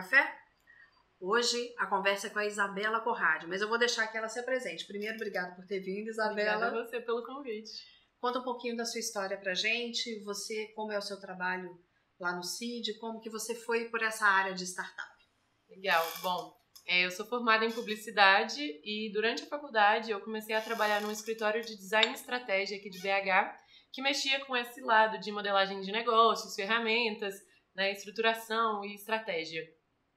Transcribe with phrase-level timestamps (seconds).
[0.00, 0.34] café?
[1.20, 4.40] Hoje a conversa é com a Isabela Corrade, mas eu vou deixar que ela se
[4.40, 4.86] apresente.
[4.86, 6.32] Primeiro, obrigada por ter vindo, Isabela.
[6.32, 7.70] Obrigada a você pelo convite.
[8.18, 11.78] Conta um pouquinho da sua história pra gente, você, como é o seu trabalho
[12.18, 15.10] lá no CID, como que você foi por essa área de startup.
[15.68, 16.06] Legal.
[16.22, 16.56] Bom,
[16.86, 21.12] é, eu sou formada em publicidade e durante a faculdade eu comecei a trabalhar num
[21.12, 23.54] escritório de design e estratégia aqui de BH,
[23.92, 27.34] que mexia com esse lado de modelagem de negócios, ferramentas,
[27.74, 29.62] né, estruturação e estratégia.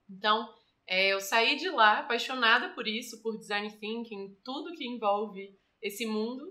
[0.10, 0.48] Então,
[0.88, 6.06] é, eu saí de lá apaixonada por isso, por design thinking, tudo que envolve esse
[6.06, 6.44] mundo,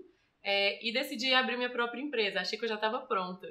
[0.43, 2.41] é, e decidi abrir minha própria empresa.
[2.41, 3.47] Achei que eu já estava pronta.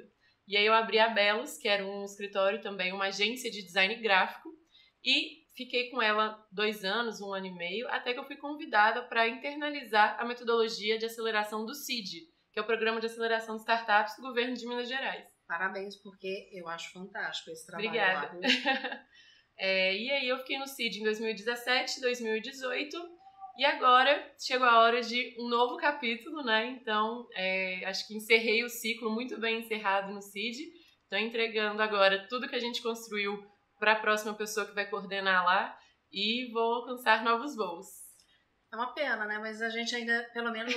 [0.47, 3.95] E aí eu abri a Belos, que era um escritório também, uma agência de design
[3.95, 4.49] gráfico,
[5.03, 9.03] e fiquei com ela dois anos, um ano e meio, até que eu fui convidada
[9.03, 13.61] para internalizar a metodologia de aceleração do CID, que é o Programa de Aceleração de
[13.61, 15.25] Startups do Governo de Minas Gerais.
[15.47, 17.87] Parabéns, porque eu acho fantástico esse trabalho.
[17.87, 18.39] Obrigada.
[19.65, 22.97] é, e aí eu fiquei no CID em 2017, 2018,
[23.57, 26.65] e agora chegou a hora de um novo capítulo, né?
[26.65, 30.69] Então, é, acho que encerrei o ciclo muito bem encerrado no CID.
[31.03, 33.41] Estou entregando agora tudo que a gente construiu
[33.79, 35.79] para a próxima pessoa que vai coordenar lá
[36.11, 37.87] e vou alcançar novos voos.
[38.69, 39.39] É uma pena, né?
[39.39, 40.75] Mas a gente ainda, pelo menos,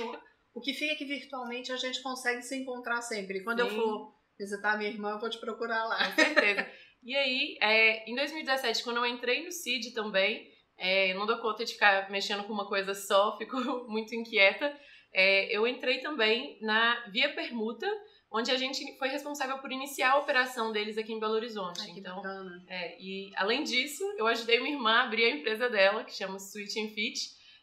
[0.53, 3.43] o que fica aqui virtualmente, a gente consegue se encontrar sempre.
[3.43, 3.67] Quando Sim.
[3.67, 6.05] eu for visitar a minha irmã, eu vou te procurar lá.
[6.05, 6.65] Com certeza.
[7.03, 11.65] E aí, é, em 2017, quando eu entrei no CID também, é, não dou conta
[11.65, 14.75] de ficar mexendo com uma coisa só, fico muito inquieta.
[15.13, 17.87] É, eu entrei também na Via Permuta,
[18.31, 21.81] onde a gente foi responsável por iniciar a operação deles aqui em Belo Horizonte.
[21.81, 22.21] Ai, então.
[22.67, 26.37] É, e além disso, eu ajudei minha irmã a abrir a empresa dela, que chama
[26.37, 27.19] Sweet and Fit,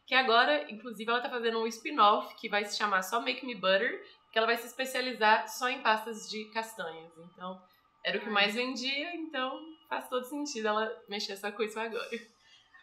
[0.06, 3.54] que agora, inclusive, ela está fazendo um spin-off que vai se chamar só Make Me
[3.54, 7.12] Butter, que ela vai se especializar só em pastas de castanhas.
[7.32, 7.60] Então,
[8.04, 12.10] era o que mais vendia, então faz todo sentido ela mexer só com isso agora.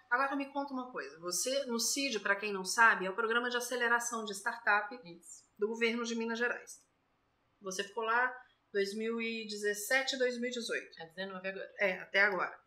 [0.10, 1.18] Agora me conta uma coisa.
[1.20, 5.46] Você, no CID, para quem não sabe, é o programa de aceleração de startup isso.
[5.58, 6.82] do governo de Minas Gerais.
[7.62, 8.36] Você ficou lá
[8.74, 11.02] 2017 e 2018.
[11.02, 11.74] É 19 agora.
[11.80, 12.60] É, até agora.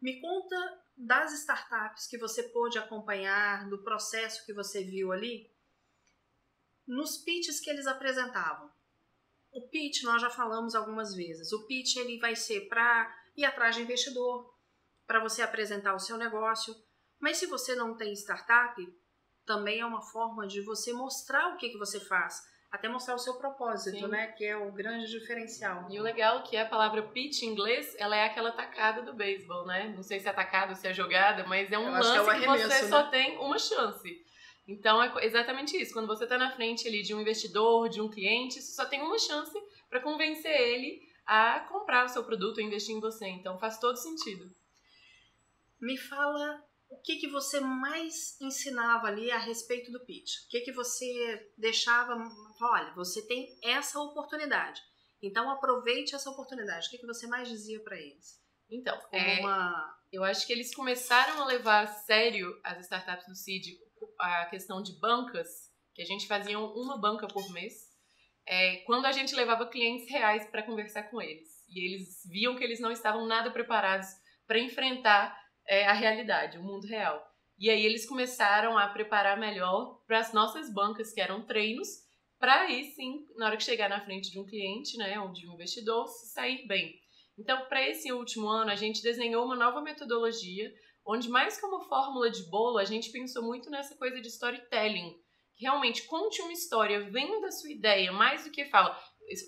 [0.00, 0.56] Me conta
[0.96, 5.52] das startups que você pôde acompanhar, do processo que você viu ali,
[6.86, 8.72] nos pitches que eles apresentavam.
[9.52, 11.52] O pitch nós já falamos algumas vezes.
[11.52, 14.52] O pitch ele vai ser para ir atrás de investidor,
[15.06, 16.74] para você apresentar o seu negócio.
[17.20, 18.80] Mas se você não tem startup,
[19.44, 23.18] também é uma forma de você mostrar o que, que você faz até mostrar o
[23.18, 24.08] seu propósito, Sim.
[24.08, 24.26] né?
[24.28, 25.86] Que é o grande diferencial.
[25.90, 29.14] E o legal é que a palavra pitch em inglês, ela é aquela tacada do
[29.14, 29.92] beisebol, né?
[29.94, 32.40] Não sei se é tacada ou se é jogada, mas é um lance que, é
[32.40, 32.88] que você né?
[32.88, 34.24] só tem uma chance.
[34.68, 35.94] Então é exatamente isso.
[35.94, 39.00] Quando você está na frente ali de um investidor, de um cliente, você só tem
[39.00, 39.58] uma chance
[39.88, 43.26] para convencer ele a comprar o seu produto ou investir em você.
[43.26, 44.54] Então faz todo sentido.
[45.80, 50.44] Me fala o que, que você mais ensinava ali a respeito do pitch?
[50.44, 52.14] O que, que você deixava,
[52.60, 54.82] olha, você tem essa oportunidade,
[55.22, 56.86] então aproveite essa oportunidade.
[56.86, 58.42] O que, que você mais dizia para eles?
[58.70, 59.98] Então, é, uma...
[60.10, 63.78] eu acho que eles começaram a levar a sério as startups do CID
[64.18, 65.48] a questão de bancas,
[65.94, 67.88] que a gente fazia uma banca por mês,
[68.46, 71.48] é, quando a gente levava clientes reais para conversar com eles.
[71.68, 74.08] E eles viam que eles não estavam nada preparados
[74.46, 77.22] para enfrentar é, a realidade, o mundo real.
[77.58, 81.88] E aí eles começaram a preparar melhor para as nossas bancas, que eram treinos,
[82.38, 85.48] para aí sim, na hora que chegar na frente de um cliente, né, ou de
[85.48, 86.94] um investidor, sair bem.
[87.36, 90.72] Então, para esse último ano, a gente desenhou uma nova metodologia,
[91.08, 95.14] onde mais que uma fórmula de bolo, a gente pensou muito nessa coisa de storytelling.
[95.56, 98.96] Que realmente conte uma história, venda a sua ideia, mais do que fala,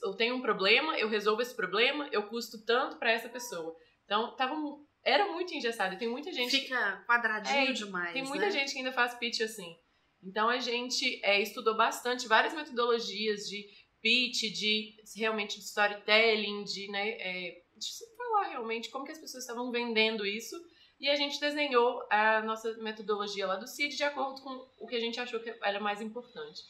[0.03, 3.77] eu tenho um problema, eu resolvo esse problema, eu custo tanto para essa pessoa.
[4.05, 4.57] Então, tava
[5.05, 5.99] era muito engessado.
[5.99, 6.51] Tem muita gente.
[6.51, 8.13] Fica quadradinho é, demais.
[8.13, 8.51] Tem muita né?
[8.51, 9.77] gente que ainda faz pitch assim.
[10.23, 13.67] Então a gente é, estudou bastante várias metodologias de
[14.03, 19.45] pitch, de realmente de storytelling, de, né, é, de falar realmente como que as pessoas
[19.45, 20.57] estavam vendendo isso.
[21.01, 24.97] E a gente desenhou a nossa metodologia lá do CID de acordo com o que
[24.97, 26.63] a gente achou que era mais importante.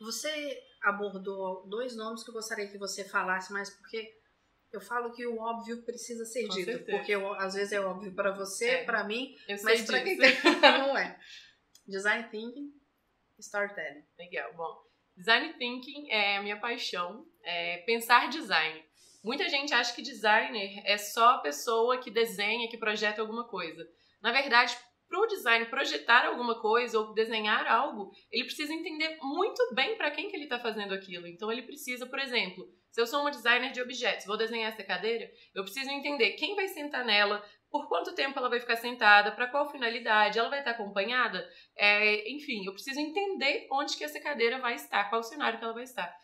[0.00, 4.18] Você abordou dois nomes que eu gostaria que você falasse mais, porque
[4.72, 6.96] eu falo que o óbvio precisa ser Com dito, certeza.
[6.96, 10.32] porque eu, às vezes é óbvio para você, é, para mim, mas para quem tem,
[10.62, 11.18] não é.
[11.86, 12.72] Design thinking,
[13.38, 14.04] storytelling.
[14.18, 14.52] Legal.
[14.54, 14.82] Bom,
[15.16, 18.82] design thinking é a minha paixão, é pensar design.
[19.24, 23.88] Muita gente acha que designer é só a pessoa que desenha, que projeta alguma coisa.
[24.20, 24.76] Na verdade,
[25.08, 30.10] para o design projetar alguma coisa ou desenhar algo, ele precisa entender muito bem para
[30.10, 31.26] quem que ele está fazendo aquilo.
[31.26, 34.84] Então ele precisa, por exemplo, se eu sou uma designer de objetos, vou desenhar essa
[34.84, 39.32] cadeira, eu preciso entender quem vai sentar nela, por quanto tempo ela vai ficar sentada,
[39.32, 41.44] para qual finalidade, ela vai estar acompanhada,
[41.76, 45.74] é, enfim, eu preciso entender onde que essa cadeira vai estar, qual cenário que ela
[45.74, 46.14] vai estar.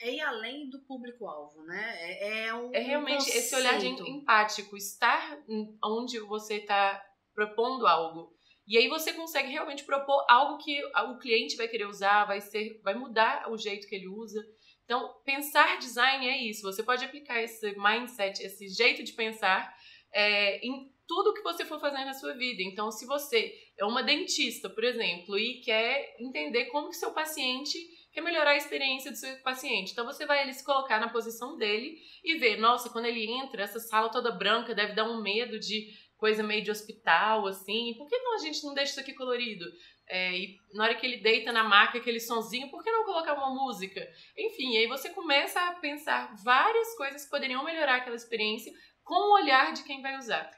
[0.00, 1.96] É ir além do público-alvo, né?
[2.00, 5.38] É, é, um, é realmente um esse olhar de empático, estar
[5.84, 7.02] onde você está
[7.34, 8.32] propondo algo.
[8.66, 12.80] E aí você consegue realmente propor algo que o cliente vai querer usar, vai ser,
[12.82, 14.40] vai mudar o jeito que ele usa.
[14.84, 16.62] Então, pensar design é isso.
[16.62, 19.74] Você pode aplicar esse mindset, esse jeito de pensar
[20.12, 22.62] é, em tudo que você for fazer na sua vida.
[22.62, 27.78] Então, se você é uma dentista, por exemplo, e quer entender como que seu paciente
[28.12, 29.92] quer melhorar a experiência do seu paciente.
[29.92, 33.62] Então você vai ele se colocar na posição dele e ver, nossa, quando ele entra,
[33.62, 37.94] essa sala toda branca deve dar um medo de coisa meio de hospital, assim.
[37.96, 39.64] Por que não a gente não deixa isso aqui colorido?
[40.06, 43.32] É, e na hora que ele deita na maca, aquele sonzinho, por que não colocar
[43.34, 44.06] uma música?
[44.36, 48.72] Enfim, aí você começa a pensar várias coisas que poderiam melhorar aquela experiência
[49.02, 50.50] com o olhar de quem vai usar.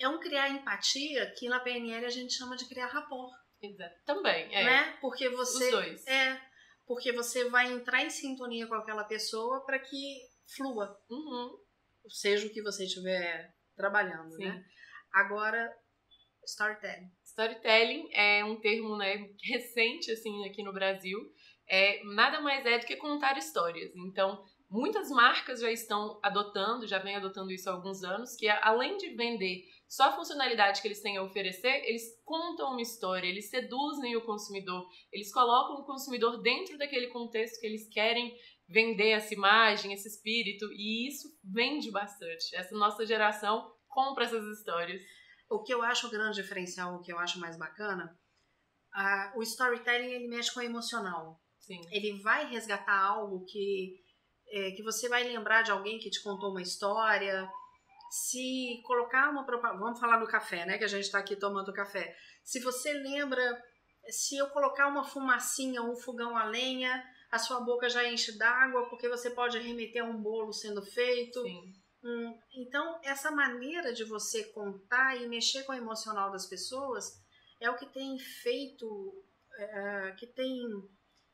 [0.00, 3.30] É um criar empatia que na PNL a gente chama de criar rapport.
[3.62, 3.94] Exato.
[4.04, 4.64] Também, é.
[4.64, 4.98] Né?
[5.00, 5.66] Porque você.
[5.66, 6.06] Os dois.
[6.06, 6.40] É.
[6.86, 10.18] Porque você vai entrar em sintonia com aquela pessoa para que
[10.54, 10.98] flua.
[11.10, 11.56] Uhum.
[12.08, 14.44] Seja o que você estiver trabalhando, Sim.
[14.44, 14.64] né?
[15.14, 15.74] Agora,
[16.44, 17.10] storytelling.
[17.24, 21.18] Storytelling é um termo né, recente assim aqui no Brasil.
[21.66, 23.90] É, nada mais é do que contar histórias.
[23.96, 28.96] Então, muitas marcas já estão adotando, já vem adotando isso há alguns anos, que além
[28.96, 33.48] de vender só a funcionalidade que eles têm a oferecer, eles contam uma história, eles
[33.48, 38.36] seduzem o consumidor, eles colocam o consumidor dentro daquele contexto que eles querem
[38.68, 42.56] vender essa imagem, esse espírito, e isso vende bastante.
[42.56, 45.00] Essa nossa geração compra essas histórias.
[45.48, 48.18] O que eu acho o grande diferencial, o que eu acho mais bacana,
[48.92, 51.40] a, o storytelling ele mexe com o emocional.
[51.60, 51.80] Sim.
[51.90, 54.03] Ele vai resgatar algo que,
[54.50, 57.48] é, que você vai lembrar de alguém que te contou uma história.
[58.10, 59.80] Se colocar uma propaganda.
[59.80, 60.78] Vamos falar do café, né?
[60.78, 62.16] Que a gente está aqui tomando café.
[62.42, 63.62] Se você lembra,
[64.08, 68.88] se eu colocar uma fumacinha, um fogão a lenha, a sua boca já enche d'água,
[68.88, 71.42] porque você pode remeter a um bolo sendo feito.
[72.04, 77.20] Hum, então, essa maneira de você contar e mexer com o emocional das pessoas
[77.60, 79.24] é o que tem feito,
[79.56, 80.60] é, que tem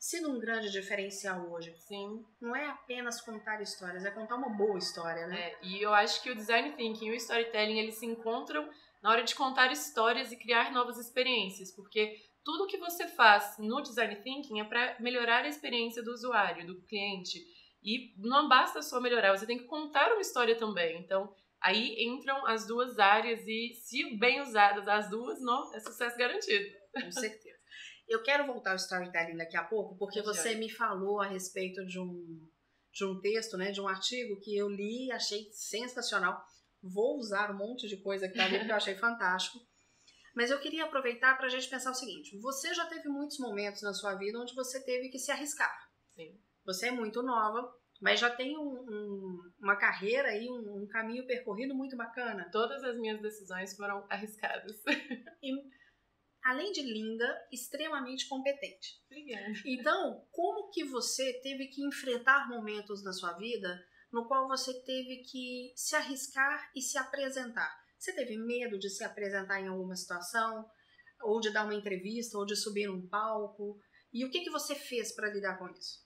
[0.01, 1.75] sido um grande diferencial hoje.
[1.77, 2.25] Sim.
[2.41, 5.39] Não é apenas contar histórias, é contar uma boa história, né?
[5.39, 8.69] É, e eu acho que o design thinking e o storytelling eles se encontram
[9.03, 13.83] na hora de contar histórias e criar novas experiências, porque tudo que você faz no
[13.83, 17.39] design thinking é para melhorar a experiência do usuário, do cliente.
[17.83, 20.99] E não basta só melhorar, você tem que contar uma história também.
[20.99, 26.17] Então, aí entram as duas áreas e, se bem usadas as duas, não, é sucesso
[26.17, 26.65] garantido.
[26.93, 27.50] Com certeza.
[28.11, 30.25] Eu quero voltar ao storytelling daqui a pouco, porque Já.
[30.25, 32.45] você me falou a respeito de um,
[32.93, 36.45] de um texto, né, de um artigo que eu li e achei sensacional.
[36.83, 39.61] Vou usar um monte de coisa que tá ali, porque eu achei fantástico.
[40.35, 43.81] Mas eu queria aproveitar para a gente pensar o seguinte: você já teve muitos momentos
[43.83, 45.73] na sua vida onde você teve que se arriscar.
[46.17, 46.37] Sim.
[46.65, 51.27] Você é muito nova, mas já tem um, um, uma carreira aí, um, um, caminho
[51.27, 52.49] percorrido muito bacana.
[52.51, 54.83] Todas as minhas decisões foram arriscadas.
[55.43, 55.53] E,
[56.43, 59.01] além de linda, extremamente competente.
[59.07, 59.53] Obrigada.
[59.67, 65.19] Então, como que você teve que enfrentar momentos na sua vida no qual você teve
[65.19, 67.71] que se arriscar e se apresentar?
[67.99, 70.69] Você teve medo de se apresentar em alguma situação,
[71.23, 73.79] ou de dar uma entrevista, ou de subir num palco?
[74.13, 76.05] E o que, que você fez para lidar com isso?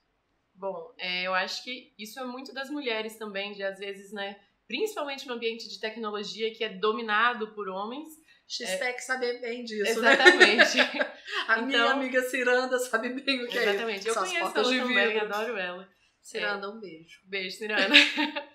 [0.55, 4.39] Bom, é, eu acho que isso é muito das mulheres também, de às vezes, né?
[4.67, 8.09] Principalmente no ambiente de tecnologia que é dominado por homens.
[8.47, 8.99] X-Tech é...
[8.99, 10.77] sabe bem disso, Exatamente.
[10.77, 11.15] né?
[11.49, 14.07] A então, minha amiga Ciranda sabe bem o que exatamente.
[14.07, 14.09] é isso.
[14.09, 14.09] Exatamente.
[14.09, 15.89] Eu conheço ela também, adoro ela.
[16.21, 16.71] Ciranda, é.
[16.71, 17.21] um beijo.
[17.27, 17.95] Beijo, Ciranda.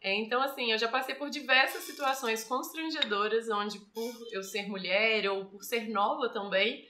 [0.00, 5.28] É, então, assim, eu já passei por diversas situações constrangedoras, onde por eu ser mulher
[5.28, 6.86] ou por ser nova também,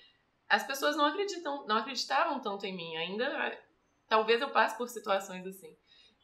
[0.47, 2.97] as pessoas não acreditam, não acreditavam tanto em mim.
[2.97, 3.59] Ainda,
[4.09, 5.75] talvez eu passe por situações assim.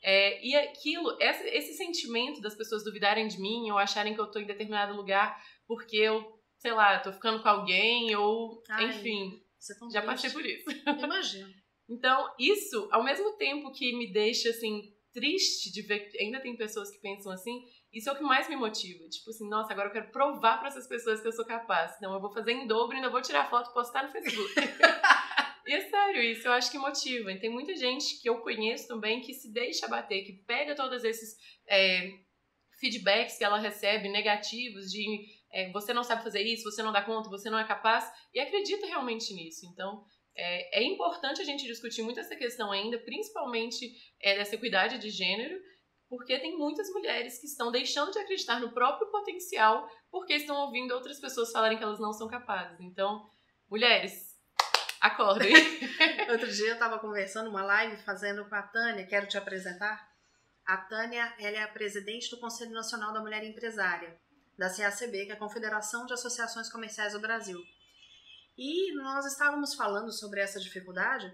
[0.06, 4.30] É, e aquilo, esse, esse, sentimento das pessoas duvidarem de mim ou acharem que eu
[4.30, 9.42] tô em determinado lugar porque eu, sei lá, tô ficando com alguém ou, Ai, enfim,
[9.88, 10.66] é já passei por isso.
[11.02, 11.48] Imagino.
[11.88, 16.54] então, isso, ao mesmo tempo que me deixa, assim, triste de ver que ainda tem
[16.54, 19.08] pessoas que pensam assim, isso é o que mais me motiva.
[19.08, 21.94] Tipo assim, nossa, agora eu quero provar para essas pessoas que eu sou capaz.
[21.96, 24.52] Então eu vou fazer em dobro e ainda vou tirar foto e postar no Facebook.
[25.66, 27.32] e é sério, isso eu acho que motiva.
[27.32, 31.04] E tem muita gente que eu conheço também que se deixa bater, que pega todos
[31.04, 32.10] esses é,
[32.78, 35.04] feedbacks que ela recebe negativos de
[35.54, 38.40] é, você não sabe fazer isso, você não dá conta, você não é capaz, e
[38.40, 39.64] acredita realmente nisso.
[39.66, 40.04] Então,
[40.36, 43.88] é, é, importante a gente discutir muito essa questão ainda, principalmente
[44.20, 45.56] é, dessa equidade de gênero,
[46.08, 50.92] porque tem muitas mulheres que estão deixando de acreditar no próprio potencial porque estão ouvindo
[50.92, 52.78] outras pessoas falarem que elas não são capazes.
[52.80, 53.24] Então,
[53.70, 54.33] mulheres,
[55.04, 55.52] acordem.
[56.30, 60.10] Outro dia eu estava conversando uma live fazendo com a Tânia, quero te apresentar.
[60.64, 64.18] A Tânia, ela é a presidente do Conselho Nacional da Mulher Empresária,
[64.56, 67.60] da CACB, que é a Confederação de Associações Comerciais do Brasil.
[68.56, 71.30] E nós estávamos falando sobre essa dificuldade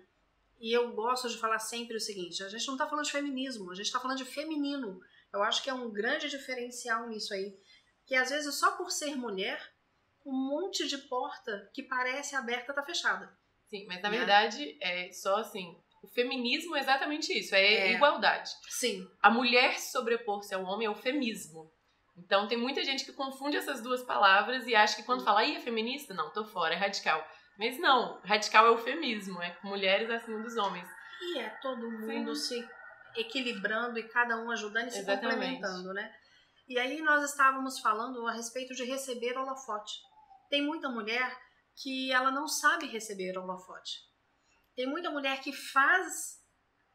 [0.59, 3.71] e eu gosto de falar sempre o seguinte: a gente não está falando de feminismo,
[3.71, 5.01] a gente está falando de feminino.
[5.33, 7.57] Eu acho que é um grande diferencial nisso aí.
[8.05, 9.63] Que às vezes só por ser mulher,
[10.27, 13.39] um monte de porta que parece aberta está fechada.
[13.71, 14.19] Sim, mas na né?
[14.19, 15.77] verdade é só assim.
[16.03, 17.93] O feminismo é exatamente isso, é, é.
[17.93, 18.51] igualdade.
[18.69, 19.07] Sim.
[19.23, 21.71] A mulher sobrepor-se ao homem é o femismo.
[22.17, 25.57] Então tem muita gente que confunde essas duas palavras e acha que quando fala, aí
[25.57, 26.13] é feminista?
[26.13, 27.25] Não, tô fora, é radical.
[27.59, 30.89] Mas não, radical é eufemismo, é mulheres acima dos homens.
[31.21, 32.63] E é todo mundo Sim.
[32.63, 32.69] se
[33.17, 36.11] equilibrando e cada um ajudando e se complementando, né?
[36.69, 39.93] E aí nós estávamos falando a respeito de receber holofote.
[40.49, 41.37] Tem muita mulher
[41.83, 44.01] que ela não sabe receber holofote.
[44.75, 46.45] Tem muita mulher que faz,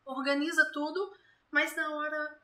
[0.06, 1.12] organiza tudo,
[1.52, 2.42] mas na hora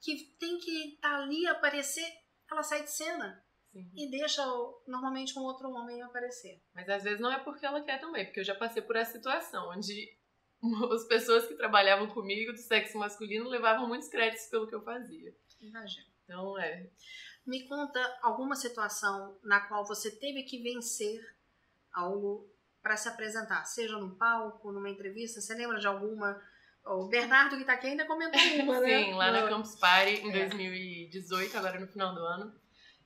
[0.00, 2.06] que tem que estar tá ali aparecer,
[2.50, 3.44] ela sai de cena.
[3.72, 3.90] Sim.
[3.94, 4.44] E deixa
[4.86, 6.62] normalmente um outro homem aparecer.
[6.72, 9.12] Mas às vezes não é porque ela quer também, porque eu já passei por essa
[9.12, 10.16] situação onde
[10.94, 15.36] as pessoas que trabalhavam comigo do sexo masculino levavam muitos créditos pelo que eu fazia.
[15.60, 16.06] Imagina.
[16.24, 16.90] Então é.
[17.48, 21.20] Me conta alguma situação na qual você teve que vencer
[21.92, 22.46] algo
[22.82, 25.40] para se apresentar, seja no palco, numa entrevista.
[25.40, 26.40] Você lembra de alguma?
[26.84, 29.04] O Bernardo que tá aqui ainda comentou uma, né?
[29.04, 30.46] Sim, lá na Campus Party em é.
[30.46, 32.54] 2018, agora no final do ano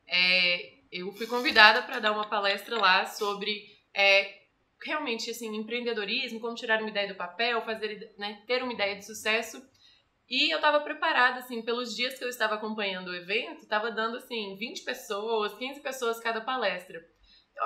[0.06, 4.42] é, eu fui convidada para dar uma palestra lá sobre é,
[4.84, 9.06] realmente assim empreendedorismo, como tirar uma ideia do papel, fazer, né, ter uma ideia de
[9.06, 9.62] sucesso.
[10.32, 14.16] E eu estava preparada assim pelos dias que eu estava acompanhando o evento, estava dando
[14.16, 16.98] assim 20 pessoas, 15 pessoas cada palestra.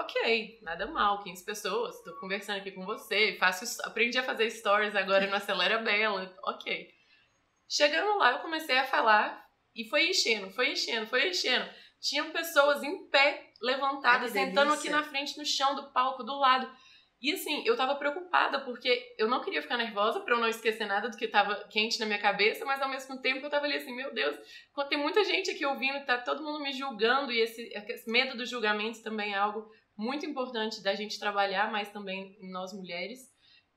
[0.01, 4.97] Ok, nada mal, 15 pessoas, estou conversando aqui com você, faço, aprendi a fazer stories
[4.97, 6.91] agora no Acelera Bela, ok.
[7.69, 11.71] Chegando lá, eu comecei a falar e foi enchendo, foi enchendo, foi enchendo
[12.01, 16.71] tinham pessoas em pé, levantadas, sentando aqui na frente, no chão do palco, do lado.
[17.21, 20.87] E assim, eu tava preocupada, porque eu não queria ficar nervosa para eu não esquecer
[20.87, 23.77] nada do que tava quente na minha cabeça, mas ao mesmo tempo eu tava ali
[23.77, 24.37] assim, meu Deus,
[24.89, 28.45] tem muita gente aqui ouvindo, tá todo mundo me julgando, e esse, esse medo do
[28.45, 33.21] julgamento também é algo muito importante da gente trabalhar, mas também nós mulheres.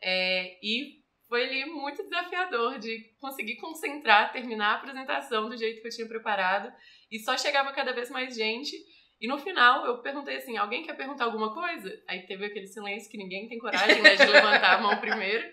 [0.01, 5.87] É, e foi ali muito desafiador de conseguir concentrar, terminar a apresentação do jeito que
[5.87, 6.73] eu tinha preparado.
[7.09, 8.75] E só chegava cada vez mais gente.
[9.19, 12.01] E no final eu perguntei assim: alguém quer perguntar alguma coisa?
[12.07, 15.45] Aí teve aquele silêncio que ninguém tem coragem né, de levantar a mão primeiro.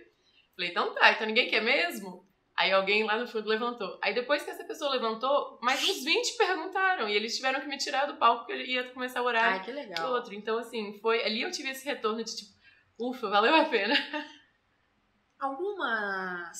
[0.55, 2.27] Falei: então tá, então ninguém quer mesmo?
[2.57, 3.99] Aí alguém lá no fundo levantou.
[4.03, 7.07] Aí depois que essa pessoa levantou, mais uns 20 perguntaram.
[7.07, 9.71] E eles tiveram que me tirar do palco porque ia começar a orar Ai, que
[9.71, 10.13] legal.
[10.13, 10.33] outro.
[10.33, 11.23] Então, assim, foi.
[11.23, 12.51] Ali eu tive esse retorno de tipo,
[12.99, 13.95] ufa, valeu a pena.
[15.39, 16.51] Alguma,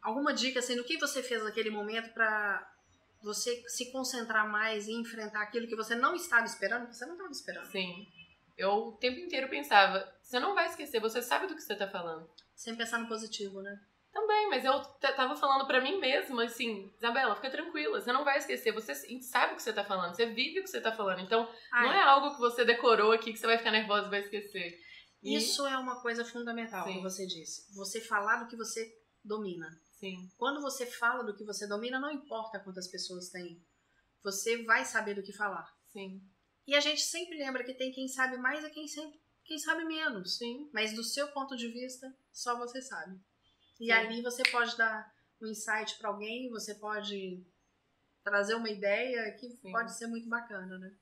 [0.00, 2.64] alguma dica assim, do que você fez naquele momento para
[3.22, 7.30] você se concentrar mais e enfrentar aquilo que você não estava esperando, você não estava
[7.30, 7.70] esperando.
[7.70, 8.06] Sim.
[8.56, 11.88] Eu o tempo inteiro pensava, você não vai esquecer, você sabe do que você está
[11.88, 12.28] falando.
[12.54, 13.80] Sem pensar no positivo, né?
[14.12, 14.80] Também, mas eu
[15.14, 19.52] tava falando para mim mesma, assim, Isabela, fica tranquila, você não vai esquecer, você sabe
[19.52, 21.86] o que você tá falando, você vive o que você tá falando, então Ai.
[21.86, 24.76] não é algo que você decorou aqui que você vai ficar nervosa e vai esquecer.
[25.22, 25.36] E...
[25.36, 26.94] Isso é uma coisa fundamental, Sim.
[26.94, 27.72] como você disse.
[27.76, 28.92] Você falar do que você
[29.24, 29.68] domina.
[30.00, 30.30] Sim.
[30.38, 33.62] Quando você fala do que você domina, não importa quantas pessoas tem.
[34.22, 35.70] Você vai saber do que falar.
[35.88, 36.22] Sim.
[36.66, 39.84] E a gente sempre lembra que tem quem sabe mais e quem, sempre, quem sabe
[39.84, 40.38] menos.
[40.38, 40.70] Sim.
[40.72, 43.20] Mas do seu ponto de vista, só você sabe.
[43.78, 43.92] E Sim.
[43.92, 47.44] ali você pode dar um insight para alguém, você pode
[48.24, 49.70] trazer uma ideia que Sim.
[49.70, 50.94] pode ser muito bacana, né?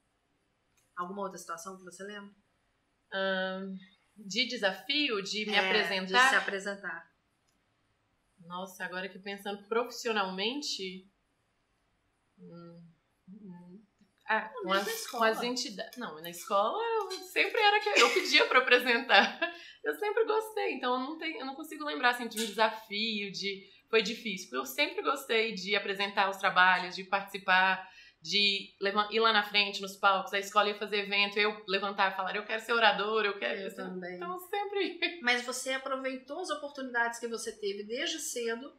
[0.97, 2.35] Alguma outra situação que você lembra?
[3.15, 3.77] Um,
[4.17, 6.25] de desafio, de me é, apresentar?
[6.25, 7.08] De se apresentar.
[8.49, 11.07] Nossa, agora que pensando profissionalmente.
[12.39, 12.83] Hum,
[13.29, 13.83] hum,
[14.27, 15.99] ah, com as, com as entidades.
[15.99, 19.39] Não, na escola eu sempre era que eu pedia para apresentar.
[19.85, 23.31] Eu sempre gostei, então eu não, tenho, eu não consigo lembrar assim, de um desafio,
[23.33, 24.59] de foi difícil.
[24.59, 27.89] Eu sempre gostei de apresentar os trabalhos, de participar
[28.29, 28.75] de
[29.11, 32.37] ir lá na frente, nos palcos, a escola ia fazer evento, eu levantar e falar,
[32.37, 33.61] eu quero ser orador, eu quero...
[33.61, 34.17] Eu também.
[34.17, 34.99] Então, sempre...
[35.23, 38.73] Mas você aproveitou as oportunidades que você teve desde cedo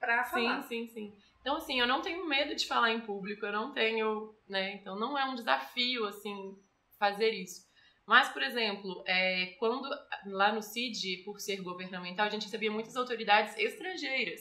[0.00, 0.62] pra falar.
[0.62, 1.18] Sim, sim, sim.
[1.40, 4.74] Então, assim, eu não tenho medo de falar em público, eu não tenho, né?
[4.74, 6.56] Então, não é um desafio, assim,
[6.98, 7.68] fazer isso.
[8.06, 9.86] Mas, por exemplo, é, quando
[10.26, 14.40] lá no CID, por ser governamental, a gente recebia muitas autoridades estrangeiras.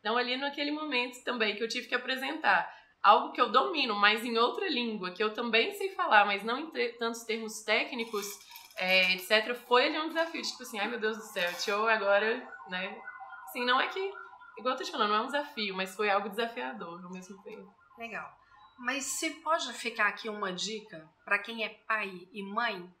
[0.00, 2.68] Então, ali naquele momento também que eu tive que apresentar
[3.04, 6.58] algo que eu domino, mas em outra língua, que eu também sei falar, mas não
[6.58, 8.26] em tantos termos técnicos,
[8.76, 10.40] é, etc., foi ali um desafio.
[10.40, 12.36] Tipo assim, ai meu Deus do céu, show agora,
[12.70, 12.98] né?
[13.46, 14.00] Assim, não é que,
[14.58, 17.40] igual eu tô te falando, não é um desafio, mas foi algo desafiador ao mesmo
[17.42, 17.72] tempo.
[17.98, 18.34] Legal.
[18.78, 22.92] Mas se pode ficar aqui uma dica para quem é pai e mãe?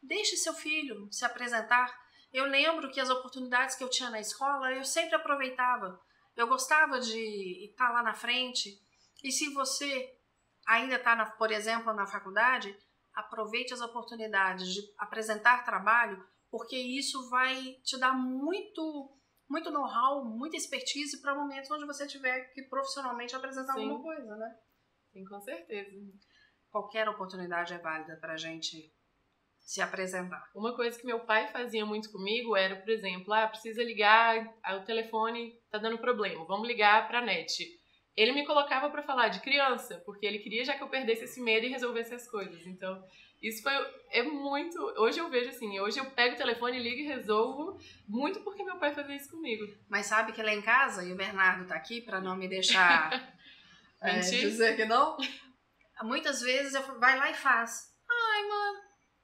[0.00, 1.92] Deixe seu filho se apresentar.
[2.32, 6.00] Eu lembro que as oportunidades que eu tinha na escola, eu sempre aproveitava.
[6.34, 8.80] Eu gostava de estar lá na frente,
[9.22, 10.18] e se você
[10.66, 12.76] ainda está, por exemplo, na faculdade,
[13.14, 20.56] aproveite as oportunidades de apresentar trabalho, porque isso vai te dar muito muito know-how, muita
[20.56, 23.82] expertise para momentos onde você tiver que profissionalmente apresentar Sim.
[23.82, 24.58] alguma coisa, né?
[25.12, 25.90] Sim, com certeza.
[26.70, 28.90] Qualquer oportunidade é válida para a gente
[29.58, 30.50] se apresentar.
[30.54, 34.84] Uma coisa que meu pai fazia muito comigo era, por exemplo, ah, precisa ligar, o
[34.84, 37.62] telefone tá dando problema, vamos ligar para a net
[38.16, 41.40] ele me colocava para falar de criança, porque ele queria já que eu perdesse esse
[41.40, 42.66] medo e resolvesse as coisas.
[42.66, 43.02] Então,
[43.40, 43.72] isso foi
[44.10, 48.40] é muito, hoje eu vejo assim, hoje eu pego o telefone, ligo e resolvo, muito
[48.40, 49.64] porque meu pai fazia isso comigo.
[49.88, 53.34] Mas sabe que lá em casa, e o Bernardo tá aqui para não me deixar
[54.00, 55.16] é, dizer que não,
[56.02, 57.91] muitas vezes eu vai lá e faz.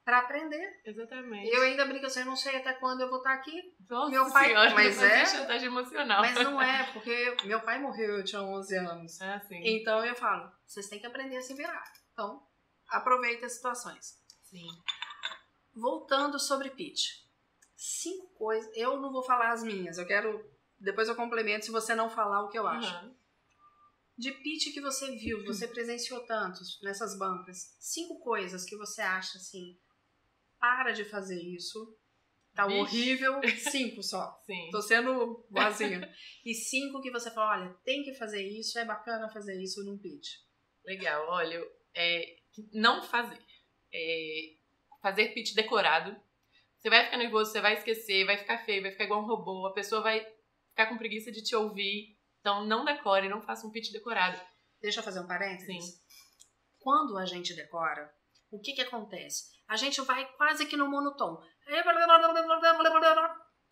[0.09, 0.81] Para aprender.
[0.87, 1.55] Exatamente.
[1.55, 3.77] Eu ainda brinco assim, eu não sei até quando eu vou estar aqui.
[3.91, 6.23] Nossa meu pai, senhora, mas é chantagem emocional.
[6.23, 9.21] Mas não é, porque meu pai morreu, eu tinha 11 anos.
[9.21, 9.61] Ah, sim.
[9.63, 11.85] Então eu falo, vocês têm que aprender a se virar.
[12.15, 12.43] Então,
[12.89, 14.19] aproveita as situações.
[14.45, 14.67] Sim.
[15.75, 17.11] Voltando sobre pitch.
[17.77, 20.43] Cinco coisas, eu não vou falar as minhas, eu quero
[20.81, 22.95] depois eu complemento se você não falar o que eu acho.
[23.05, 23.15] Uhum.
[24.17, 27.77] De pitch que você viu, você presenciou tantos nessas bancas.
[27.79, 29.79] Cinco coisas que você acha assim,
[30.59, 31.97] para de fazer isso.
[32.55, 32.81] Tá Vixe.
[32.81, 33.41] horrível.
[33.71, 34.37] Cinco só.
[34.45, 34.69] Sim.
[34.71, 36.13] Tô sendo boazinha.
[36.45, 39.99] e cinco que você fala, olha, tem que fazer isso, é bacana fazer isso num
[39.99, 40.29] pitch.
[40.85, 41.63] Legal, olha,
[41.95, 42.37] é,
[42.73, 43.39] não fazer.
[43.93, 44.55] É,
[45.01, 46.17] fazer pitch decorado.
[46.79, 49.67] Você vai ficar nervoso, você vai esquecer, vai ficar feio, vai ficar igual um robô,
[49.67, 50.25] a pessoa vai
[50.71, 52.17] ficar com preguiça de te ouvir.
[52.41, 54.41] Então não decore, não faça um pitch decorado.
[54.81, 55.67] Deixa eu fazer um parênteses.
[55.67, 56.01] Sim.
[56.79, 58.13] Quando a gente decora,
[58.51, 59.51] o que que acontece?
[59.67, 61.43] A gente vai quase que no monotom.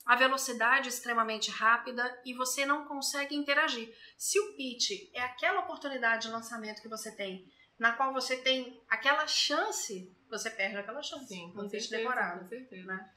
[0.05, 3.93] A velocidade é extremamente rápida e você não consegue interagir.
[4.17, 8.81] Se o pitch é aquela oportunidade de lançamento que você tem, na qual você tem
[8.89, 11.27] aquela chance, você perde aquela chance.
[11.27, 12.87] Sim, com certeza, decorado, com certeza.
[12.87, 13.11] Né?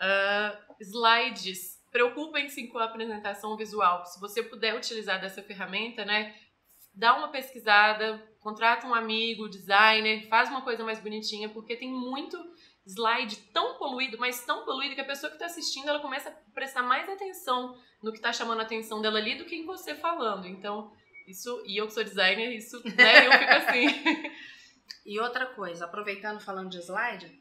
[0.00, 1.82] Uh, slides.
[1.90, 4.04] Preocupem-se com a apresentação visual.
[4.04, 6.36] Se você puder utilizar dessa ferramenta, né,
[6.92, 12.36] dá uma pesquisada, contrata um amigo, designer, faz uma coisa mais bonitinha, porque tem muito
[12.86, 16.52] slide tão poluído, mas tão poluído que a pessoa que está assistindo ela começa a
[16.52, 19.94] prestar mais atenção no que está chamando a atenção dela ali do que em você
[19.94, 20.46] falando.
[20.46, 20.92] Então,
[21.26, 24.30] isso, e eu que sou designer, isso, né, eu fico assim.
[25.06, 27.32] e outra coisa, aproveitando falando de slide,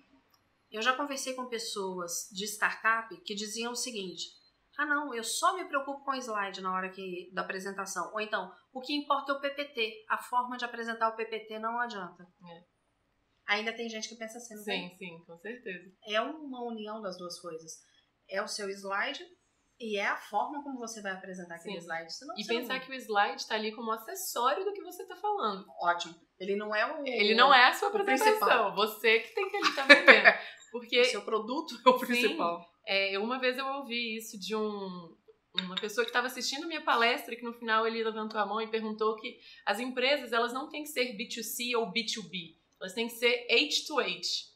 [0.71, 4.29] eu já conversei com pessoas de startup que diziam o seguinte:
[4.77, 8.12] ah, não, eu só me preocupo com o slide na hora que, da apresentação.
[8.13, 10.05] Ou então, o que importa é o PPT.
[10.09, 12.23] A forma de apresentar o PPT não adianta.
[12.23, 12.63] É.
[13.47, 15.91] Ainda tem gente que pensa assim, não Sim, sim, com certeza.
[16.07, 17.71] É uma união das duas coisas.
[18.29, 19.23] É o seu slide
[19.79, 21.86] e é a forma como você vai apresentar aquele sim.
[21.86, 22.13] slide.
[22.13, 22.79] Senão e pensar não...
[22.81, 25.65] que o slide está ali como acessório do que você está falando.
[25.81, 26.15] Ótimo.
[26.39, 27.05] Ele não é o.
[27.05, 28.73] Ele não é a sua apresentação.
[28.75, 30.38] Você que tem que ali estar tá vendendo.
[30.71, 31.01] Porque...
[31.01, 32.62] o seu produto é o principal.
[32.62, 35.15] Sim, é, uma vez eu ouvi isso de um,
[35.62, 38.67] uma pessoa que estava assistindo minha palestra, que no final ele levantou a mão e
[38.67, 43.13] perguntou que as empresas elas não têm que ser B2C ou B2B, elas têm que
[43.13, 44.52] ser H to H.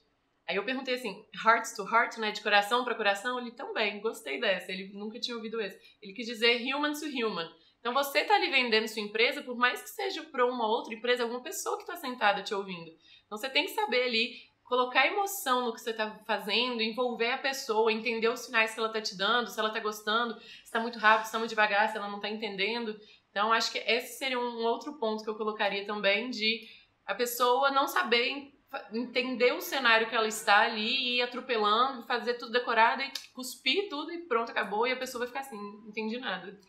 [0.47, 3.38] Aí eu perguntei assim, heart to heart, né, de coração para coração?
[3.39, 5.77] Ele também, gostei dessa, ele nunca tinha ouvido esse.
[6.01, 7.49] Ele quis dizer human to human.
[7.79, 11.23] Então você está ali vendendo sua empresa, por mais que seja para uma outra empresa,
[11.23, 12.91] alguma pessoa que está sentada te ouvindo.
[13.25, 14.31] Então você tem que saber ali
[14.63, 18.89] colocar emoção no que você está fazendo, envolver a pessoa, entender os sinais que ela
[18.89, 21.89] está te dando, se ela está gostando, se está muito rápido, se está muito devagar,
[21.89, 22.97] se ela não está entendendo.
[23.29, 26.67] Então, acho que esse seria um outro ponto que eu colocaria também de
[27.05, 28.51] a pessoa não saber
[28.91, 33.89] entender o cenário que ela está ali e ir atropelando, fazer tudo decorado e cuspir
[33.89, 36.60] tudo e pronto, acabou, e a pessoa vai ficar assim, não entendi nada.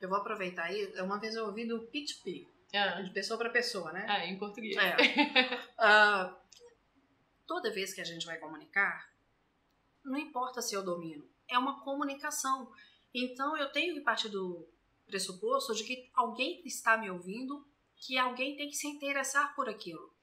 [0.00, 3.02] Eu vou aproveitar aí, uma vez eu ouvi do pitch p ah.
[3.02, 4.06] de pessoa para pessoa, né?
[4.08, 4.76] Ah, em português.
[4.76, 4.94] É.
[5.54, 6.34] uh,
[7.46, 9.10] toda vez que a gente vai comunicar,
[10.04, 12.72] não importa se eu domino, é uma comunicação.
[13.12, 14.66] Então eu tenho que partir do
[15.06, 20.14] pressuposto de que alguém está me ouvindo, que alguém tem que se interessar por aquilo.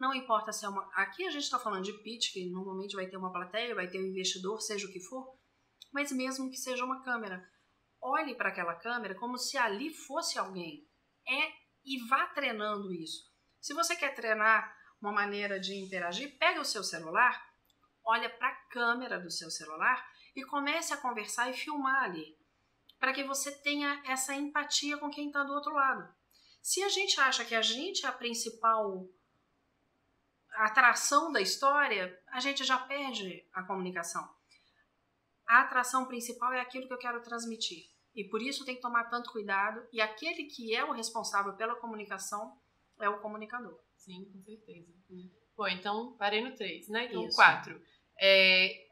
[0.00, 0.90] Não importa se é uma.
[0.94, 4.00] Aqui a gente está falando de pitch, que normalmente vai ter uma plateia, vai ter
[4.00, 5.38] um investidor, seja o que for,
[5.92, 7.46] mas mesmo que seja uma câmera.
[8.00, 10.88] olhe para aquela câmera como se ali fosse alguém.
[11.28, 11.52] É
[11.84, 13.30] e vá treinando isso.
[13.60, 17.38] Se você quer treinar uma maneira de interagir, pega o seu celular,
[18.02, 20.02] olha para a câmera do seu celular
[20.34, 22.38] e comece a conversar e filmar ali,
[22.98, 26.10] para que você tenha essa empatia com quem está do outro lado.
[26.62, 29.10] Se a gente acha que a gente é a principal
[30.66, 34.28] atração da história, a gente já perde a comunicação.
[35.48, 37.84] A atração principal é aquilo que eu quero transmitir.
[38.14, 39.86] E por isso tem que tomar tanto cuidado.
[39.92, 42.56] E aquele que é o responsável pela comunicação
[43.00, 43.78] é o comunicador.
[43.96, 44.92] Sim, com certeza.
[45.10, 45.30] Hum.
[45.56, 47.06] Pô, então parei no 3, né?
[47.06, 47.80] Então, 4.
[48.20, 48.86] É,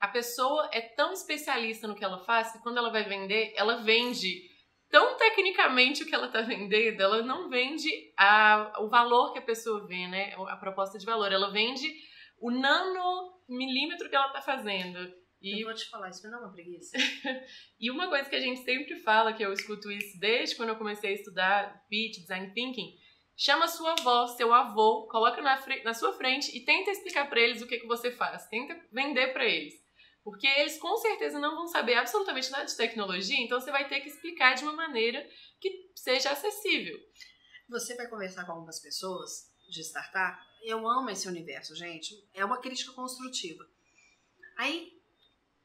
[0.00, 3.82] a pessoa é tão especialista no que ela faz que quando ela vai vender, ela
[3.82, 4.49] vende
[4.90, 9.42] tão tecnicamente o que ela está vendendo, ela não vende a, o valor que a
[9.42, 10.34] pessoa vê, né?
[10.48, 11.32] A proposta de valor.
[11.32, 11.86] Ela vende
[12.38, 14.98] o nano milímetro que ela está fazendo.
[15.40, 15.62] E...
[15.62, 16.96] Eu vou te falar, isso me dá uma preguiça.
[17.80, 20.76] e uma coisa que a gente sempre fala, que eu escuto isso desde quando eu
[20.76, 22.94] comecei a estudar pitch, design thinking,
[23.36, 27.62] chama sua avó, seu avô, coloca na, na sua frente e tenta explicar para eles
[27.62, 28.46] o que, que você faz.
[28.48, 29.74] Tenta vender para eles.
[30.22, 34.00] Porque eles com certeza não vão saber absolutamente nada de tecnologia, então você vai ter
[34.00, 35.26] que explicar de uma maneira
[35.58, 36.98] que seja acessível.
[37.68, 40.38] Você vai conversar com algumas pessoas de startup.
[40.62, 42.14] Eu amo esse universo, gente.
[42.34, 43.64] É uma crítica construtiva.
[44.58, 44.92] Aí,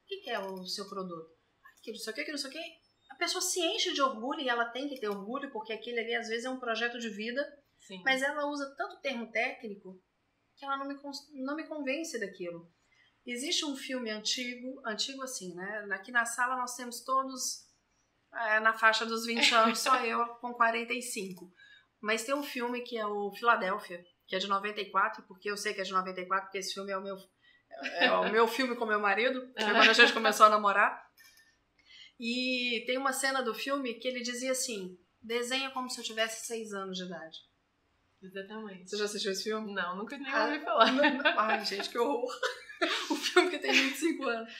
[0.04, 1.36] o que é o seu produto?
[1.78, 2.86] Aquilo, não sei o que, aquilo, não sei o que.
[3.10, 6.14] A pessoa se enche de orgulho e ela tem que ter orgulho, porque aquilo ali
[6.14, 7.42] às vezes é um projeto de vida,
[7.80, 8.02] Sim.
[8.04, 10.00] mas ela usa tanto termo técnico
[10.56, 10.96] que ela não me,
[11.34, 12.70] não me convence daquilo.
[13.26, 15.88] Existe um filme antigo, antigo assim, né?
[15.90, 17.66] Aqui na sala nós temos todos
[18.32, 21.52] é, na faixa dos 20 anos, só eu com 45.
[22.00, 25.74] Mas tem um filme que é o Filadélfia, que é de 94, porque eu sei
[25.74, 27.16] que é de 94, porque esse filme é o meu,
[27.98, 31.04] é o meu filme com meu marido, foi quando a gente começou a namorar.
[32.18, 36.46] E tem uma cena do filme que ele dizia assim: desenha como se eu tivesse
[36.46, 37.38] 6 anos de idade.
[38.22, 38.88] Exatamente.
[38.88, 39.74] Você já assistiu esse filme?
[39.74, 40.88] Não, nunca nem ouvi ah, falar.
[41.38, 42.30] Ai, gente, que horror.
[43.10, 44.52] o filme que tem 25 anos.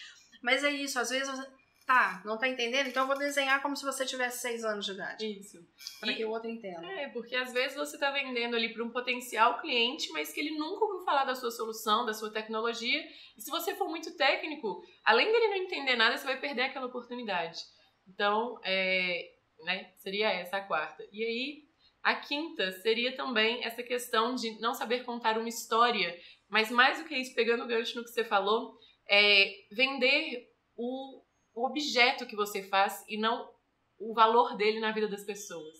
[0.43, 1.57] Mas é isso, às vezes você.
[1.87, 2.89] Tá, não tá entendendo?
[2.89, 5.25] Então eu vou desenhar como se você tivesse 6 anos de idade.
[5.25, 5.57] Isso.
[6.01, 6.85] Para que o outro entenda.
[6.85, 10.59] É, porque às vezes você tá vendendo ali para um potencial cliente, mas que ele
[10.59, 13.01] nunca ouviu falar da sua solução, da sua tecnologia.
[13.37, 16.87] E se você for muito técnico, além dele não entender nada, você vai perder aquela
[16.87, 17.63] oportunidade.
[18.09, 21.07] Então, é, né, seria essa a quarta.
[21.13, 21.67] E aí,
[22.03, 26.17] a quinta seria também essa questão de não saber contar uma história
[26.49, 28.79] mas mais do que isso, pegando o gancho no que você falou,
[29.09, 31.23] é vender o,
[31.55, 33.51] o objeto que você faz e não
[33.99, 35.75] o valor dele na vida das pessoas.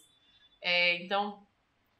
[0.63, 1.47] É, então,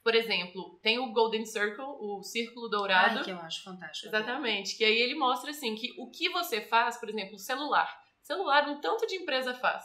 [0.03, 3.19] por exemplo, tem o Golden Circle, o Círculo Dourado.
[3.19, 4.09] Ai, que eu acho fantástico.
[4.09, 4.77] Exatamente.
[4.77, 7.93] Que aí ele mostra assim que o que você faz, por exemplo, o celular.
[8.23, 9.85] Celular, um tanto de empresa faz.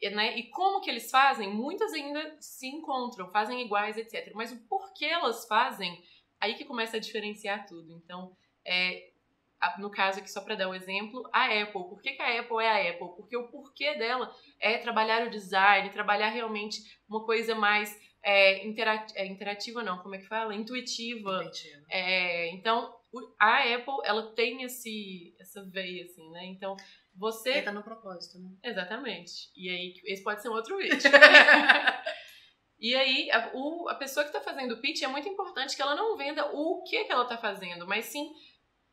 [0.00, 0.38] E, né?
[0.38, 1.52] e como que eles fazem?
[1.52, 4.32] Muitas ainda se encontram, fazem iguais, etc.
[4.34, 6.02] Mas o porquê elas fazem
[6.40, 7.92] aí que começa a diferenciar tudo.
[7.92, 8.34] Então,
[8.66, 9.10] é,
[9.78, 11.84] no caso aqui, só para dar um exemplo, a Apple.
[11.84, 13.16] Por que, que, a Apple é a Apple?
[13.16, 19.18] Porque o porquê dela é trabalhar o design, trabalhar realmente uma coisa mais é, interativa,
[19.18, 20.54] é, interativa não, como é que fala?
[20.54, 21.42] Intuitiva.
[21.42, 21.84] Intuitiva.
[21.90, 22.94] É, então,
[23.38, 26.46] a Apple, ela tem esse, essa veia, assim, né?
[26.46, 26.76] Então,
[27.14, 27.58] você...
[27.58, 28.50] Entra no propósito, né?
[28.62, 29.50] Exatamente.
[29.54, 30.96] E aí, esse pode ser um outro vídeo.
[32.80, 35.82] E aí, a, o, a pessoa que está fazendo o pitch é muito importante que
[35.82, 38.32] ela não venda o que, que ela está fazendo, mas sim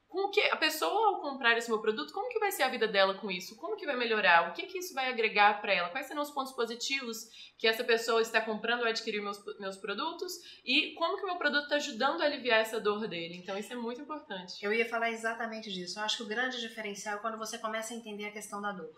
[0.08, 2.70] com o que a pessoa ao comprar esse meu produto, como que vai ser a
[2.70, 3.56] vida dela com isso?
[3.58, 4.50] Como que vai melhorar?
[4.50, 5.90] O que que isso vai agregar para ela?
[5.90, 10.34] Quais serão os pontos positivos que essa pessoa está comprando ou adquirir meus, meus produtos?
[10.66, 13.36] E como que o meu produto está ajudando a aliviar essa dor dele?
[13.36, 14.54] Então isso é muito importante.
[14.62, 16.00] Eu ia falar exatamente disso.
[16.00, 18.72] Eu acho que o grande diferencial é quando você começa a entender a questão da
[18.72, 18.96] dor.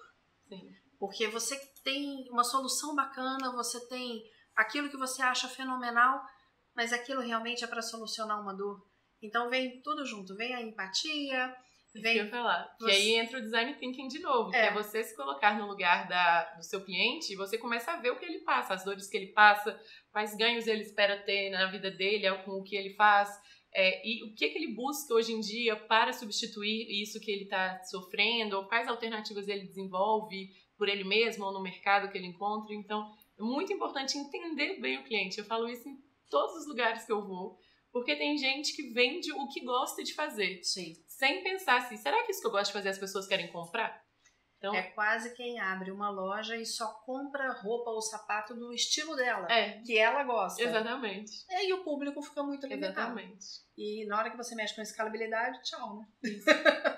[0.47, 0.69] Sim.
[0.99, 4.23] Porque você tem uma solução bacana, você tem
[4.59, 6.21] aquilo que você acha fenomenal,
[6.75, 8.85] mas aquilo realmente é para solucionar uma dor.
[9.21, 11.55] Então vem tudo junto, vem a empatia,
[11.95, 12.13] vem.
[12.13, 12.69] Que eu falar.
[12.79, 12.85] Você...
[12.85, 14.59] Que aí entra o design thinking de novo, é.
[14.59, 18.01] que é você se colocar no lugar da, do seu cliente e você começa a
[18.01, 19.79] ver o que ele passa, as dores que ele passa,
[20.11, 23.29] quais ganhos ele espera ter na vida dele com o que ele faz.
[23.73, 27.43] É, e o que, que ele busca hoje em dia para substituir isso que ele
[27.43, 32.27] está sofrendo, ou quais alternativas ele desenvolve por ele mesmo ou no mercado que ele
[32.27, 32.73] encontra.
[32.73, 35.39] Então, é muito importante entender bem o cliente.
[35.39, 35.97] Eu falo isso em
[36.29, 37.57] todos os lugares que eu vou,
[37.91, 40.61] porque tem gente que vende o que gosta de fazer.
[40.63, 40.93] Sim.
[41.07, 44.03] Sem pensar assim, será que isso que eu gosto de fazer as pessoas querem comprar?
[44.57, 49.15] Então, é quase quem abre uma loja e só compra roupa ou sapato do estilo
[49.15, 50.61] dela, é, que ela gosta.
[50.61, 51.31] Exatamente.
[51.49, 53.17] E aí o público fica muito limitado.
[53.17, 53.45] Exatamente.
[53.77, 56.05] E na hora que você mexe com escalabilidade, tchau, né?
[56.23, 56.49] Isso.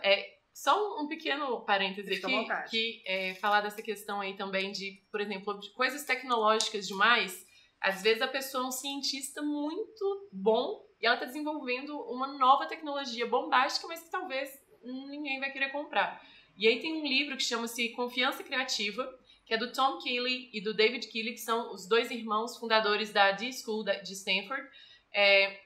[0.02, 5.22] é, só um, pequeno parêntese aqui, que é falar dessa questão aí também de, por
[5.22, 7.46] exemplo, de coisas tecnológicas demais.
[7.80, 12.68] Às vezes a pessoa é um cientista muito bom e ela está desenvolvendo uma nova
[12.68, 14.50] tecnologia bombástica, mas que talvez
[14.84, 16.22] ninguém vai querer comprar.
[16.58, 20.62] E aí tem um livro que chama-se Confiança Criativa, que é do Tom Keeley e
[20.62, 24.68] do David Keeley, que são os dois irmãos fundadores da D-School de Stanford.
[25.14, 25.60] É,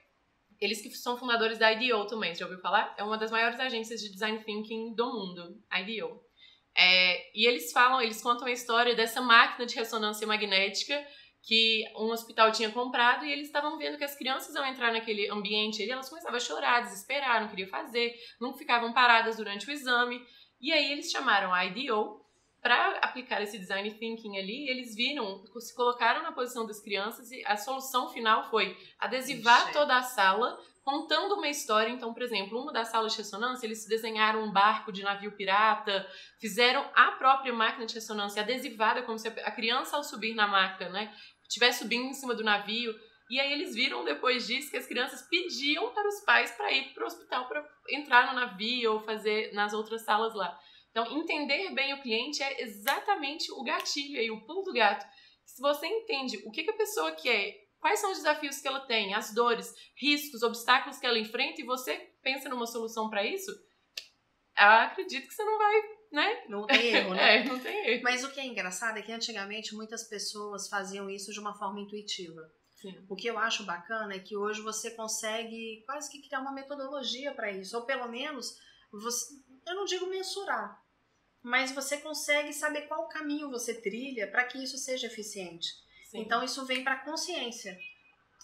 [0.60, 2.94] eles que são fundadores da IDEO também, já ouviu falar?
[2.98, 6.20] É uma das maiores agências de design thinking do mundo, a IDEO.
[6.76, 11.06] É, e eles falam, eles contam a história dessa máquina de ressonância magnética
[11.42, 15.30] que um hospital tinha comprado e eles estavam vendo que as crianças ao entrar naquele
[15.30, 19.70] ambiente ali, elas começavam a chorar, desesperar, não queriam fazer, não ficavam paradas durante o
[19.70, 20.20] exame.
[20.60, 22.25] E aí eles chamaram a IDEO
[22.66, 27.40] para aplicar esse design thinking ali, eles viram, se colocaram na posição das crianças e
[27.46, 29.72] a solução final foi adesivar Ixi.
[29.72, 31.90] toda a sala contando uma história.
[31.90, 36.04] Então, por exemplo, uma das salas de ressonância, eles desenharam um barco de navio pirata,
[36.40, 40.88] fizeram a própria máquina de ressonância adesivada, como se a criança ao subir na maca,
[40.88, 42.92] né, estivesse subindo em cima do navio.
[43.30, 46.92] E aí eles viram depois disso que as crianças pediam para os pais para ir
[46.92, 50.58] para o hospital para entrar no navio ou fazer nas outras salas lá.
[50.96, 55.06] Então, entender bem o cliente é exatamente o gatilho aí, o pulo do gato.
[55.44, 58.80] Se você entende o que, que a pessoa quer, quais são os desafios que ela
[58.80, 63.50] tem, as dores, riscos, obstáculos que ela enfrenta, e você pensa numa solução para isso,
[64.58, 65.82] eu acredito que você não vai,
[66.12, 66.44] né?
[66.48, 67.40] Não tem erro, né?
[67.40, 68.02] É, não tem erro.
[68.02, 71.78] Mas o que é engraçado é que antigamente muitas pessoas faziam isso de uma forma
[71.78, 72.50] intuitiva.
[72.74, 73.04] Sim.
[73.06, 77.34] O que eu acho bacana é que hoje você consegue quase que criar uma metodologia
[77.34, 78.56] para isso, ou pelo menos,
[78.90, 79.34] você,
[79.66, 80.85] eu não digo mensurar,
[81.48, 85.68] mas você consegue saber qual caminho você trilha para que isso seja eficiente.
[86.10, 86.18] Sim.
[86.20, 87.78] Então isso vem para a consciência.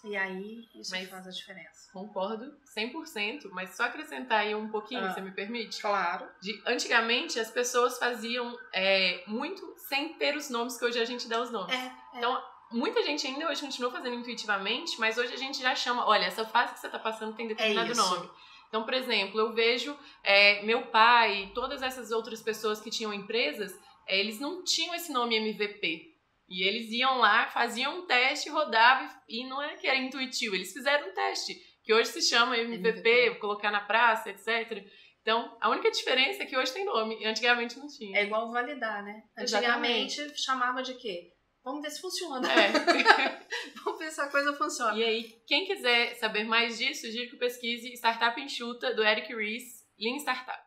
[0.05, 1.89] E aí isso Mas- faz a diferença.
[1.91, 5.13] Concordo 100%, mas só acrescentar aí um pouquinho, Ah.
[5.13, 5.81] você me permite?
[5.81, 6.27] Claro.
[6.41, 11.27] De, antigamente, as pessoas faziam é, muito sem ter os nomes que hoje a gente
[11.27, 11.73] dá os nomes.
[11.75, 11.91] É, é.
[12.17, 16.25] Então, muita gente ainda hoje continua fazendo intuitivamente, mas hoje a gente já chama, olha,
[16.25, 18.01] essa fase que você está passando tem determinado É isso.
[18.15, 18.29] nome.
[18.73, 23.13] Então, por exemplo, eu vejo é, meu pai e todas essas outras pessoas que tinham
[23.13, 23.71] empresas,
[24.07, 26.11] é, eles não tinham esse nome MVP.
[26.49, 30.73] E eles iam lá, faziam um teste, rodavam e não é que era intuitivo, eles
[30.73, 33.39] fizeram um teste, que hoje se chama MVP, MVP.
[33.39, 34.83] colocar na praça, etc.
[35.21, 38.17] Então, a única diferença é que hoje tem nome, e antigamente não tinha.
[38.17, 39.21] É igual validar, né?
[39.37, 40.19] Exatamente.
[40.19, 41.31] Antigamente chamava de quê?
[41.63, 42.51] Vamos ver se funciona.
[42.51, 42.71] É.
[43.83, 44.97] Vamos ver se a coisa funciona.
[44.97, 49.87] E aí, quem quiser saber mais disso, sugiro que pesquise Startup Enxuta, do Eric Ries,
[49.97, 50.61] Lean Startup.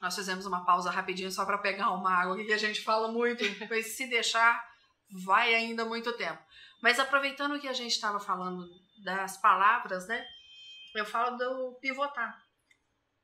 [0.00, 3.44] Nós fizemos uma pausa rapidinho só para pegar uma água, que a gente fala muito,
[3.68, 4.64] mas se deixar,
[5.24, 6.38] vai ainda muito tempo.
[6.82, 8.68] Mas aproveitando que a gente estava falando
[9.04, 10.26] das palavras, né?
[10.94, 12.36] Eu falo do pivotar.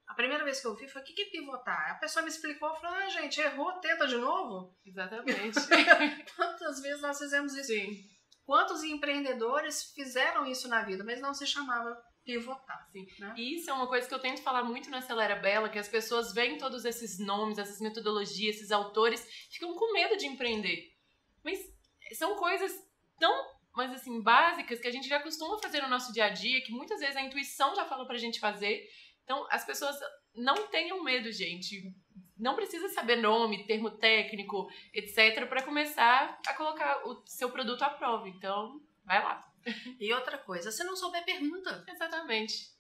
[0.06, 1.90] A primeira vez que eu vi foi o que que é pivotar?
[1.90, 4.74] A pessoa me explicou, falei, ah, gente, errou, tenta de novo.
[4.86, 5.58] Exatamente.
[6.34, 7.66] Quantas vezes nós fizemos isso?
[7.66, 8.08] Sim.
[8.46, 12.88] Quantos empreendedores fizeram isso na vida, mas não se chamava pivotar.
[12.92, 13.06] Sim.
[13.18, 13.34] Né?
[13.36, 15.88] E isso é uma coisa que eu tento falar muito na Acelera Bela, que as
[15.88, 20.94] pessoas veem todos esses nomes, essas metodologias, esses autores, ficam com medo de empreender.
[21.44, 21.58] Mas
[22.16, 22.87] são coisas
[23.18, 26.62] tão, mas assim, básicas que a gente já costuma fazer no nosso dia a dia,
[26.62, 28.88] que muitas vezes a intuição já fala pra gente fazer.
[29.24, 29.96] Então, as pessoas
[30.34, 31.94] não tenham medo, gente.
[32.36, 37.90] Não precisa saber nome, termo técnico, etc, para começar a colocar o seu produto à
[37.90, 38.28] prova.
[38.28, 39.44] Então, vai lá.
[40.00, 41.84] E outra coisa, se não souber, pergunta.
[41.88, 42.70] Exatamente.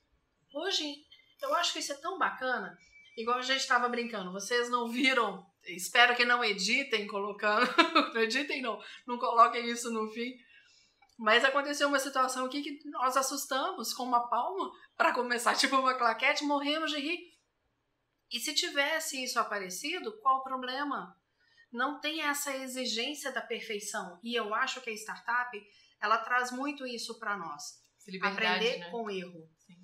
[0.54, 1.04] Hoje,
[1.42, 2.78] eu acho que isso é tão bacana.
[3.16, 7.66] Igual a gente estava brincando, vocês não viram, espero que não editem colocando,
[8.14, 10.32] não editem não, não coloquem isso no fim.
[11.18, 15.94] Mas aconteceu uma situação aqui que nós assustamos com uma palma para começar, tipo uma
[15.94, 17.18] claquete, morremos de rir.
[18.30, 21.16] E se tivesse isso aparecido, qual o problema?
[21.72, 24.18] Não tem essa exigência da perfeição.
[24.22, 25.60] E eu acho que a startup,
[26.00, 27.82] ela traz muito isso para nós.
[28.22, 28.90] Aprender né?
[28.90, 29.76] com erro Sim.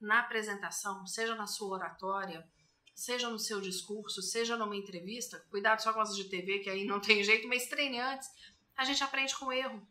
[0.00, 2.46] na apresentação, seja na sua oratória,
[2.94, 6.84] seja no seu discurso, seja numa entrevista, cuidado só com as de TV, que aí
[6.84, 8.28] não tem jeito, mas treine antes.
[8.76, 9.86] A gente aprende com erro.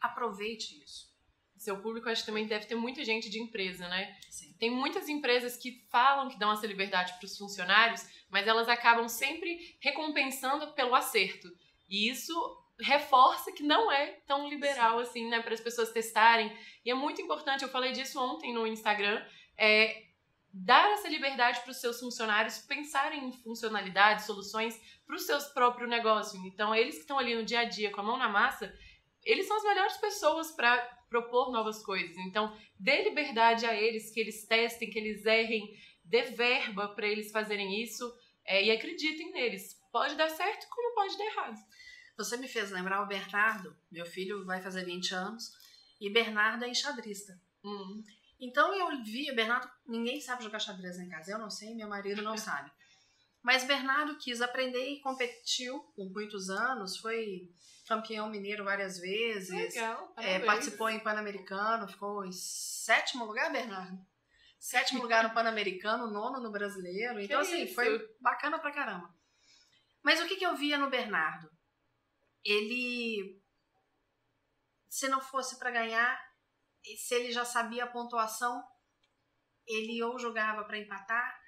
[0.00, 1.10] Aproveite isso.
[1.58, 4.18] Seu público acho que também deve ter muita gente de empresa, né?
[4.30, 4.54] Sim.
[4.58, 9.08] Tem muitas empresas que falam que dão essa liberdade para os funcionários, mas elas acabam
[9.08, 11.54] sempre recompensando pelo acerto.
[11.88, 12.32] E isso
[12.80, 16.50] reforça que não é tão liberal assim, né, para as pessoas testarem.
[16.84, 19.22] E é muito importante, eu falei disso ontem no Instagram,
[19.56, 20.09] é
[20.52, 25.86] dar essa liberdade para os seus funcionários pensarem em funcionalidades, soluções para o seu próprio
[25.86, 26.40] negócio.
[26.46, 28.72] Então, eles que estão ali no dia a dia com a mão na massa,
[29.24, 32.16] eles são as melhores pessoas para propor novas coisas.
[32.18, 37.30] Então, dê liberdade a eles, que eles testem, que eles errem, dê verba para eles
[37.30, 38.12] fazerem isso
[38.44, 39.78] é, e acreditem neles.
[39.92, 41.56] Pode dar certo, como pode dar errado.
[42.16, 45.50] Você me fez lembrar o Bernardo, meu filho vai fazer 20 anos,
[46.00, 47.40] e Bernardo é enxadrista.
[47.64, 48.02] Hum.
[48.40, 52.22] Então eu vi, Bernardo, ninguém sabe jogar xadrez em casa, eu não sei, meu marido
[52.22, 52.70] não sabe.
[53.42, 57.50] Mas Bernardo quis aprender e competiu por muitos anos, foi
[57.86, 59.50] campeão mineiro várias vezes.
[59.50, 63.98] Legal, é, participou em Pan-Americano, ficou em sétimo lugar, Bernardo?
[64.58, 67.16] Sétimo lugar no Pan-Americano, nono no brasileiro.
[67.16, 67.74] Que Então, assim, isso?
[67.74, 69.12] foi bacana pra caramba.
[70.02, 71.50] Mas o que, que eu via no Bernardo?
[72.44, 73.42] Ele,
[74.88, 76.18] se não fosse pra ganhar,
[76.96, 78.62] se ele já sabia a pontuação,
[79.66, 81.38] ele ou jogava pra empatar.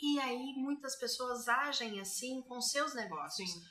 [0.00, 3.50] E aí muitas pessoas agem assim com seus negócios.
[3.50, 3.62] Sim.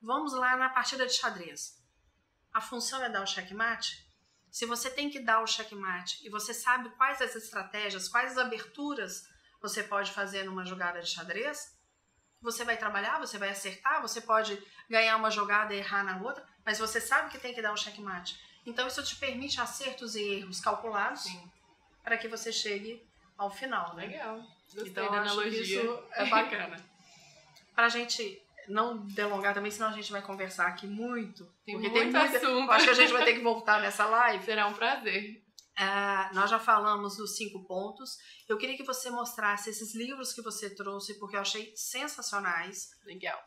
[0.00, 1.82] Vamos lá na partida de xadrez.
[2.52, 4.04] A função é dar o checkmate?
[4.50, 8.38] Se você tem que dar o checkmate e você sabe quais as estratégias, quais as
[8.38, 9.26] aberturas
[9.60, 11.74] você pode fazer numa jogada de xadrez,
[12.40, 16.46] você vai trabalhar, você vai acertar, você pode ganhar uma jogada e errar na outra,
[16.64, 18.38] mas você sabe que tem que dar o checkmate.
[18.66, 21.26] Então isso te permite acertos e erros calculados
[22.02, 23.02] para que você chegue
[23.36, 24.06] ao final, né?
[24.06, 24.40] Legal.
[24.72, 25.60] Gostei Então, da analogia.
[25.62, 26.76] isso é bacana.
[27.74, 31.44] Pra gente não delongar também, senão a gente vai conversar aqui muito.
[31.66, 32.36] Tem porque muito tem muita...
[32.38, 32.70] assunto.
[32.70, 34.44] Acho que a gente vai ter que voltar nessa live.
[34.46, 35.42] Será um prazer.
[35.76, 38.16] Ah, nós já falamos dos cinco pontos.
[38.48, 42.90] Eu queria que você mostrasse esses livros que você trouxe, porque eu achei sensacionais.
[43.04, 43.38] Legal.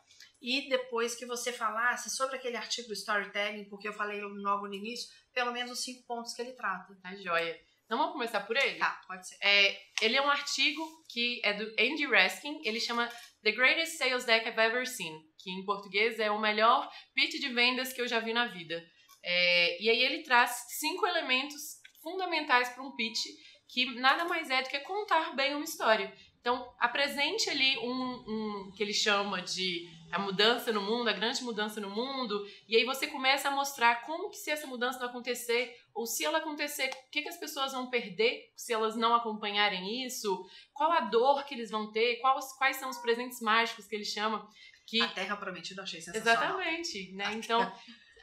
[0.42, 4.74] E depois que você falasse sobre aquele artigo do storytelling, porque eu falei logo no
[4.74, 6.96] início, pelo menos os cinco pontos que ele trata.
[7.02, 7.60] Tá joia.
[7.86, 8.78] Então vamos começar por ele?
[8.78, 9.38] Tá, pode ser.
[9.42, 13.10] É, ele é um artigo que é do Andy Raskin, ele chama
[13.42, 17.48] The Greatest Sales Deck I've Ever Seen, que em português é o melhor pitch de
[17.48, 18.84] vendas que eu já vi na vida.
[19.24, 23.26] É, e aí ele traz cinco elementos fundamentais para um pitch,
[23.70, 26.14] que nada mais é do que contar bem uma história.
[26.42, 31.44] Então, apresente ali um, um que ele chama de a mudança no mundo, a grande
[31.44, 35.08] mudança no mundo, e aí você começa a mostrar como que se essa mudança não
[35.08, 39.14] acontecer, ou se ela acontecer, o que, que as pessoas vão perder se elas não
[39.14, 43.88] acompanharem isso, qual a dor que eles vão ter, quais, quais são os presentes mágicos
[43.88, 44.48] que ele chama,
[44.86, 46.62] que A Terra Prometida eu achei sensacional.
[46.62, 47.34] Exatamente, né?
[47.34, 47.72] Então,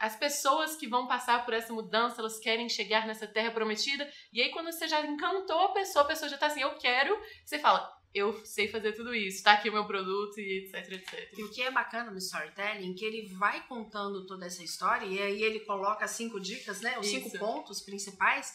[0.00, 4.40] as pessoas que vão passar por essa mudança, elas querem chegar nessa terra prometida, e
[4.40, 7.58] aí quando você já encantou a pessoa, a pessoa já tá assim, eu quero, você
[7.58, 11.32] fala, eu sei fazer tudo isso, tá aqui o meu produto e etc, etc.
[11.36, 15.20] E o que é bacana no storytelling, que ele vai contando toda essa história e
[15.20, 16.96] aí ele coloca cinco dicas, né?
[16.96, 17.38] Os cinco Isso.
[17.38, 18.54] pontos principais.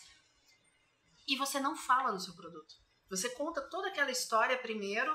[1.28, 2.74] E você não fala do seu produto.
[3.10, 5.14] Você conta toda aquela história primeiro,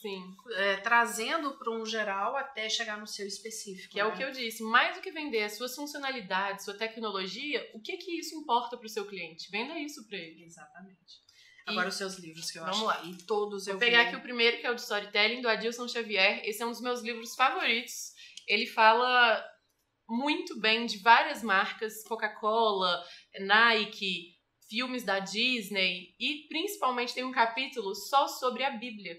[0.00, 3.92] Sim, é, trazendo para um geral até chegar no seu específico.
[3.92, 4.16] que é o né?
[4.16, 8.18] que eu disse, mais do que vender as suas funcionalidades, sua tecnologia, o que que
[8.18, 9.50] isso importa pro seu cliente?
[9.50, 10.44] Venda isso para ele.
[10.44, 11.20] Exatamente.
[11.66, 13.06] E- Agora os seus livros que eu Vamos acho.
[13.08, 14.08] E todos eu Vou pegar vi.
[14.08, 16.40] aqui o primeiro, que é o de storytelling, do Adilson Xavier.
[16.44, 18.12] Esse é um dos meus livros favoritos.
[18.48, 19.44] Ele fala
[20.08, 23.02] muito bem de várias marcas, Coca-Cola,
[23.40, 24.36] Nike,
[24.68, 29.16] filmes da Disney e principalmente tem um capítulo só sobre a Bíblia.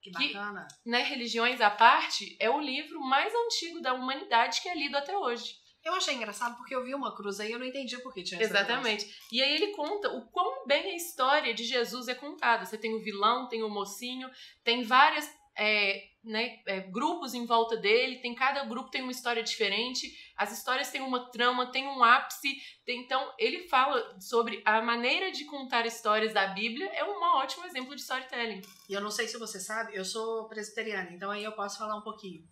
[0.00, 0.66] Que que- bacana.
[0.84, 5.16] Né, Religiões à parte, é o livro mais antigo da humanidade que é lido até
[5.16, 5.54] hoje.
[5.84, 8.22] Eu achei engraçado porque eu vi uma cruz aí e eu não entendi por que
[8.22, 9.06] tinha essa Exatamente.
[9.32, 12.64] E aí ele conta o quão bem a história de Jesus é contada.
[12.64, 14.30] Você tem o vilão, tem o mocinho,
[14.62, 19.42] tem várias é, né, é, grupos em volta dele, tem cada grupo tem uma história
[19.42, 22.48] diferente, as histórias têm uma trama, tem um ápice.
[22.86, 27.66] tem- então ele fala sobre a maneira de contar histórias da Bíblia é um ótimo
[27.66, 28.62] exemplo de storytelling.
[28.88, 31.96] E eu não sei se você sabe, eu sou presbiteriana, então aí eu posso falar
[31.96, 32.42] um pouquinho.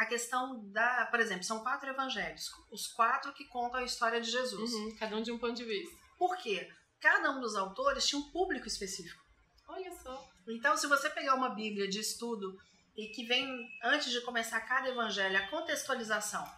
[0.00, 4.30] A questão da, por exemplo, são quatro evangelhos, os quatro que contam a história de
[4.30, 4.72] Jesus.
[4.72, 5.94] Uhum, cada um de um ponto de vista.
[6.18, 6.72] Por quê?
[6.98, 9.22] Cada um dos autores tinha um público específico.
[9.68, 10.26] Olha só.
[10.48, 12.58] Então, se você pegar uma Bíblia de estudo
[12.96, 13.46] e que vem,
[13.84, 16.50] antes de começar cada evangelho, a contextualização,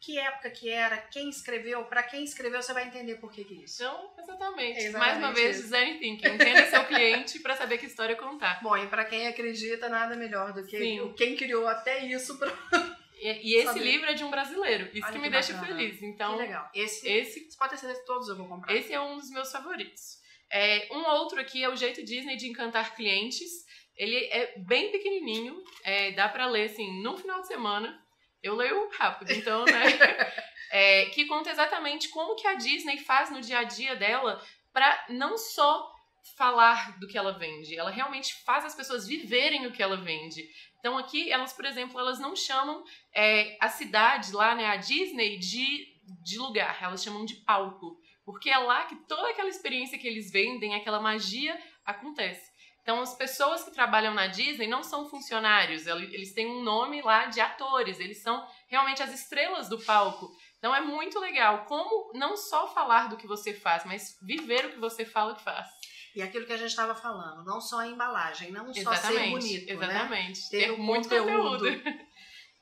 [0.00, 3.54] que época que era, quem escreveu, para quem escreveu, você vai entender por que, que
[3.54, 3.82] é isso.
[3.82, 4.78] Então, exatamente.
[4.78, 6.28] É exatamente Mais uma vez, design thinking.
[6.28, 8.62] Entenda seu cliente para saber que história contar.
[8.62, 11.14] Bom, e para quem acredita, nada melhor do que Sim.
[11.16, 12.38] quem criou até isso.
[12.38, 12.50] Pra...
[13.18, 13.80] E, e esse Saber.
[13.80, 14.90] livro é de um brasileiro.
[14.92, 15.98] Isso que que me deixa feliz.
[15.98, 16.68] que Então, legal.
[16.74, 18.74] Esse, esse pode ter certeza que todos eu vou comprar.
[18.74, 20.18] Esse é um dos meus favoritos.
[20.50, 23.64] É, um outro aqui é o jeito Disney de encantar clientes.
[23.96, 28.05] Ele é bem pequenininho, é, dá pra ler assim num final de semana.
[28.46, 29.82] Eu leio rápido, então, né?
[30.68, 35.06] É, que conta exatamente como que a Disney faz no dia a dia dela pra
[35.08, 35.94] não só
[36.36, 40.44] falar do que ela vende, ela realmente faz as pessoas viverem o que ela vende.
[40.80, 42.84] Então aqui elas, por exemplo, elas não chamam
[43.14, 45.86] é, a cidade lá, né, a Disney de,
[46.20, 50.32] de lugar, elas chamam de palco, porque é lá que toda aquela experiência que eles
[50.32, 52.50] vendem, aquela magia acontece.
[52.86, 57.24] Então, as pessoas que trabalham na Disney não são funcionários, eles têm um nome lá
[57.24, 60.30] de atores, eles são realmente as estrelas do palco.
[60.56, 64.70] Então, é muito legal como não só falar do que você faz, mas viver o
[64.70, 65.66] que você fala que faz.
[66.14, 69.30] E aquilo que a gente estava falando, não só a embalagem, não só exatamente, ser
[69.30, 69.86] bonito, né?
[69.86, 70.48] Exatamente, né?
[70.48, 71.58] ter, ter muito conteúdo.
[71.58, 72.06] conteúdo.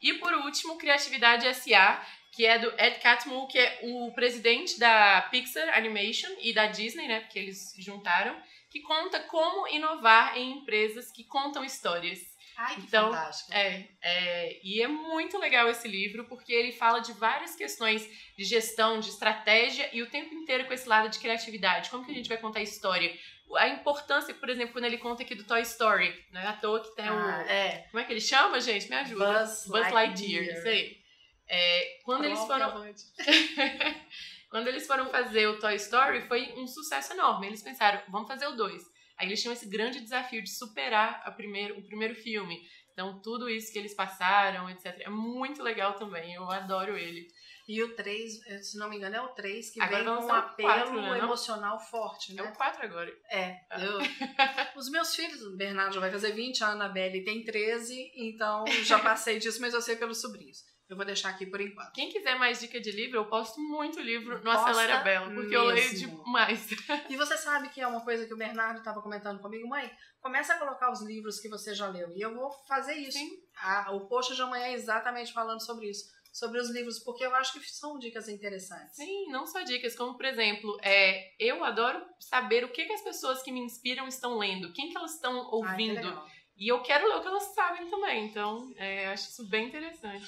[0.00, 2.02] e por último, Criatividade SA,
[2.32, 7.06] que é do Ed Catmull, que é o presidente da Pixar Animation e da Disney,
[7.06, 7.20] né?
[7.20, 8.34] Porque eles juntaram
[8.74, 12.18] que conta como inovar em empresas que contam histórias.
[12.56, 13.52] Ai, que então, fantástico.
[13.52, 18.04] É, é, e é muito legal esse livro, porque ele fala de várias questões
[18.36, 21.88] de gestão, de estratégia, e o tempo inteiro com esse lado de criatividade.
[21.88, 23.16] Como que a gente vai contar a história?
[23.58, 26.82] A importância, por exemplo, quando ele conta aqui do Toy Story, não é à toa
[26.82, 27.48] que tem ah, o...
[27.48, 27.86] É.
[27.92, 28.90] Como é que ele chama, gente?
[28.90, 29.38] Me ajuda.
[29.38, 30.46] Buzz, Buzz Lightyear.
[30.46, 30.58] Lightyear.
[30.58, 31.00] Isso aí.
[31.46, 32.92] É, quando eles foram...
[34.54, 37.48] Quando eles foram fazer o Toy Story, foi um sucesso enorme.
[37.48, 38.84] Eles pensaram, vamos fazer o 2.
[39.18, 42.62] Aí eles tinham esse grande desafio de superar primeiro, o primeiro filme.
[42.92, 45.00] Então, tudo isso que eles passaram, etc.
[45.00, 46.34] É muito legal também.
[46.34, 47.26] Eu adoro ele.
[47.66, 50.32] E o 3, se não me engano, é o 3 que agora vem com um
[50.32, 52.42] apelo 4, né, emocional forte, né?
[52.42, 53.10] É o 4 agora.
[53.30, 53.56] É.
[53.70, 53.80] Ah.
[53.80, 53.98] Eu,
[54.76, 58.98] os meus filhos, o Bernardo já vai fazer 20, a Anabelle tem 13, então já
[58.98, 60.58] passei disso, mas eu sei pelos sobrinhos.
[60.86, 61.92] Eu vou deixar aqui por enquanto.
[61.92, 65.48] Quem quiser mais dica de livro, eu posto muito livro no Posta Acelera Bela, porque
[65.48, 65.54] mesmo.
[65.54, 66.68] eu leio demais.
[67.08, 69.90] E você sabe que é uma coisa que o Bernardo estava comentando comigo, mãe,
[70.20, 72.10] começa a colocar os livros que você já leu.
[72.14, 73.18] E eu vou fazer isso.
[73.18, 73.30] Sim.
[73.56, 76.04] Ah, o post de amanhã é exatamente falando sobre isso.
[76.34, 78.96] Sobre os livros, porque eu acho que são dicas interessantes.
[78.96, 83.02] Sim, não só dicas, como por exemplo, é, eu adoro saber o que, que as
[83.02, 86.08] pessoas que me inspiram estão lendo, quem que elas estão ouvindo.
[86.08, 88.26] Ai, e eu quero ler o que elas sabem também.
[88.26, 90.26] Então, é, acho isso bem interessante.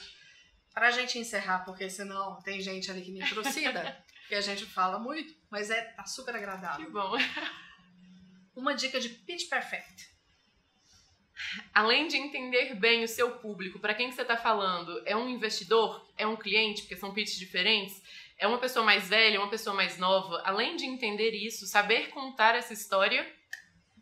[0.72, 5.00] Pra gente encerrar, porque senão tem gente ali que me trucida, que a gente fala
[5.00, 6.86] muito, mas é tá super agradável.
[6.86, 7.14] Que bom.
[8.54, 10.15] Uma dica de pitch perfect.
[11.72, 15.28] Além de entender bem o seu público, para quem que você está falando, é um
[15.28, 18.02] investidor, é um cliente, porque são pitches diferentes,
[18.38, 20.42] é uma pessoa mais velha, uma pessoa mais nova.
[20.44, 23.26] Além de entender isso, saber contar essa história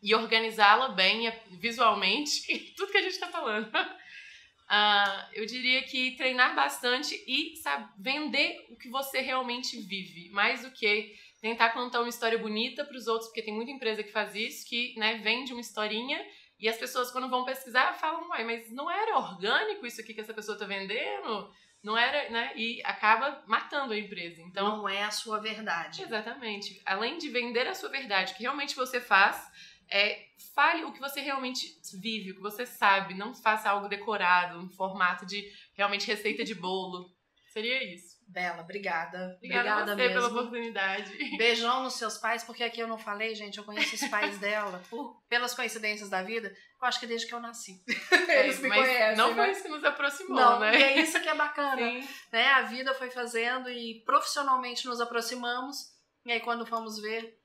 [0.02, 3.66] e organizá-la bem visualmente, tudo que a gente está falando.
[3.66, 10.62] Uh, eu diria que treinar bastante e sabe, vender o que você realmente vive, mais
[10.62, 14.10] do que tentar contar uma história bonita para os outros, porque tem muita empresa que
[14.10, 16.24] faz isso, que né, vende uma historinha
[16.58, 20.20] e as pessoas quando vão pesquisar falam, uai, mas não era orgânico isso aqui que
[20.20, 21.52] essa pessoa está vendendo?
[21.82, 22.52] Não era, né?
[22.56, 24.40] E acaba matando a empresa.
[24.40, 26.02] Então não é a sua verdade.
[26.02, 26.80] Exatamente.
[26.86, 29.50] Além de vender a sua verdade, que realmente você faz,
[29.90, 33.12] é, fale o que você realmente vive, o que você sabe.
[33.12, 37.14] Não faça algo decorado, um formato de realmente receita de bolo.
[37.48, 38.13] Seria isso.
[38.26, 39.34] Bela, obrigada.
[39.36, 40.14] Obrigada, obrigada a você mesmo.
[40.14, 41.36] pela oportunidade.
[41.36, 44.82] Beijão nos seus pais, porque aqui eu não falei, gente, eu conheço os pais dela
[44.90, 46.48] por, pelas coincidências da vida.
[46.48, 47.82] Eu acho que desde que eu nasci.
[48.28, 49.16] É, Eles me conhecem.
[49.16, 49.44] Não né?
[49.44, 50.78] foi isso que nos aproximou, não, né?
[50.78, 51.76] E é isso que é bacana.
[51.76, 52.08] Sim.
[52.32, 52.48] Né?
[52.48, 55.92] A vida foi fazendo e profissionalmente nos aproximamos.
[56.24, 57.38] E aí, quando fomos ver,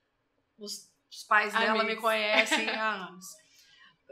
[0.57, 1.73] os os pais Amigos.
[1.73, 3.25] dela me conhecem há anos.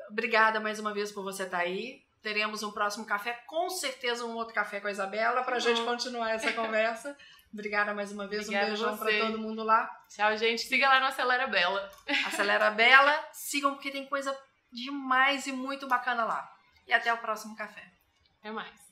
[0.10, 2.02] Obrigada mais uma vez por você estar tá aí.
[2.22, 5.82] Teremos um próximo café, com certeza um outro café com a Isabela, para a gente
[5.84, 7.18] continuar essa conversa.
[7.54, 9.90] Obrigada mais uma vez, Obrigada um beijão para todo mundo lá.
[10.10, 10.64] Tchau, gente.
[10.64, 11.90] Siga lá no Acelera Bela.
[12.26, 14.38] Acelera Bela, sigam porque tem coisa
[14.72, 16.54] demais e muito bacana lá.
[16.86, 17.84] E até o próximo café.
[18.40, 18.87] Até mais.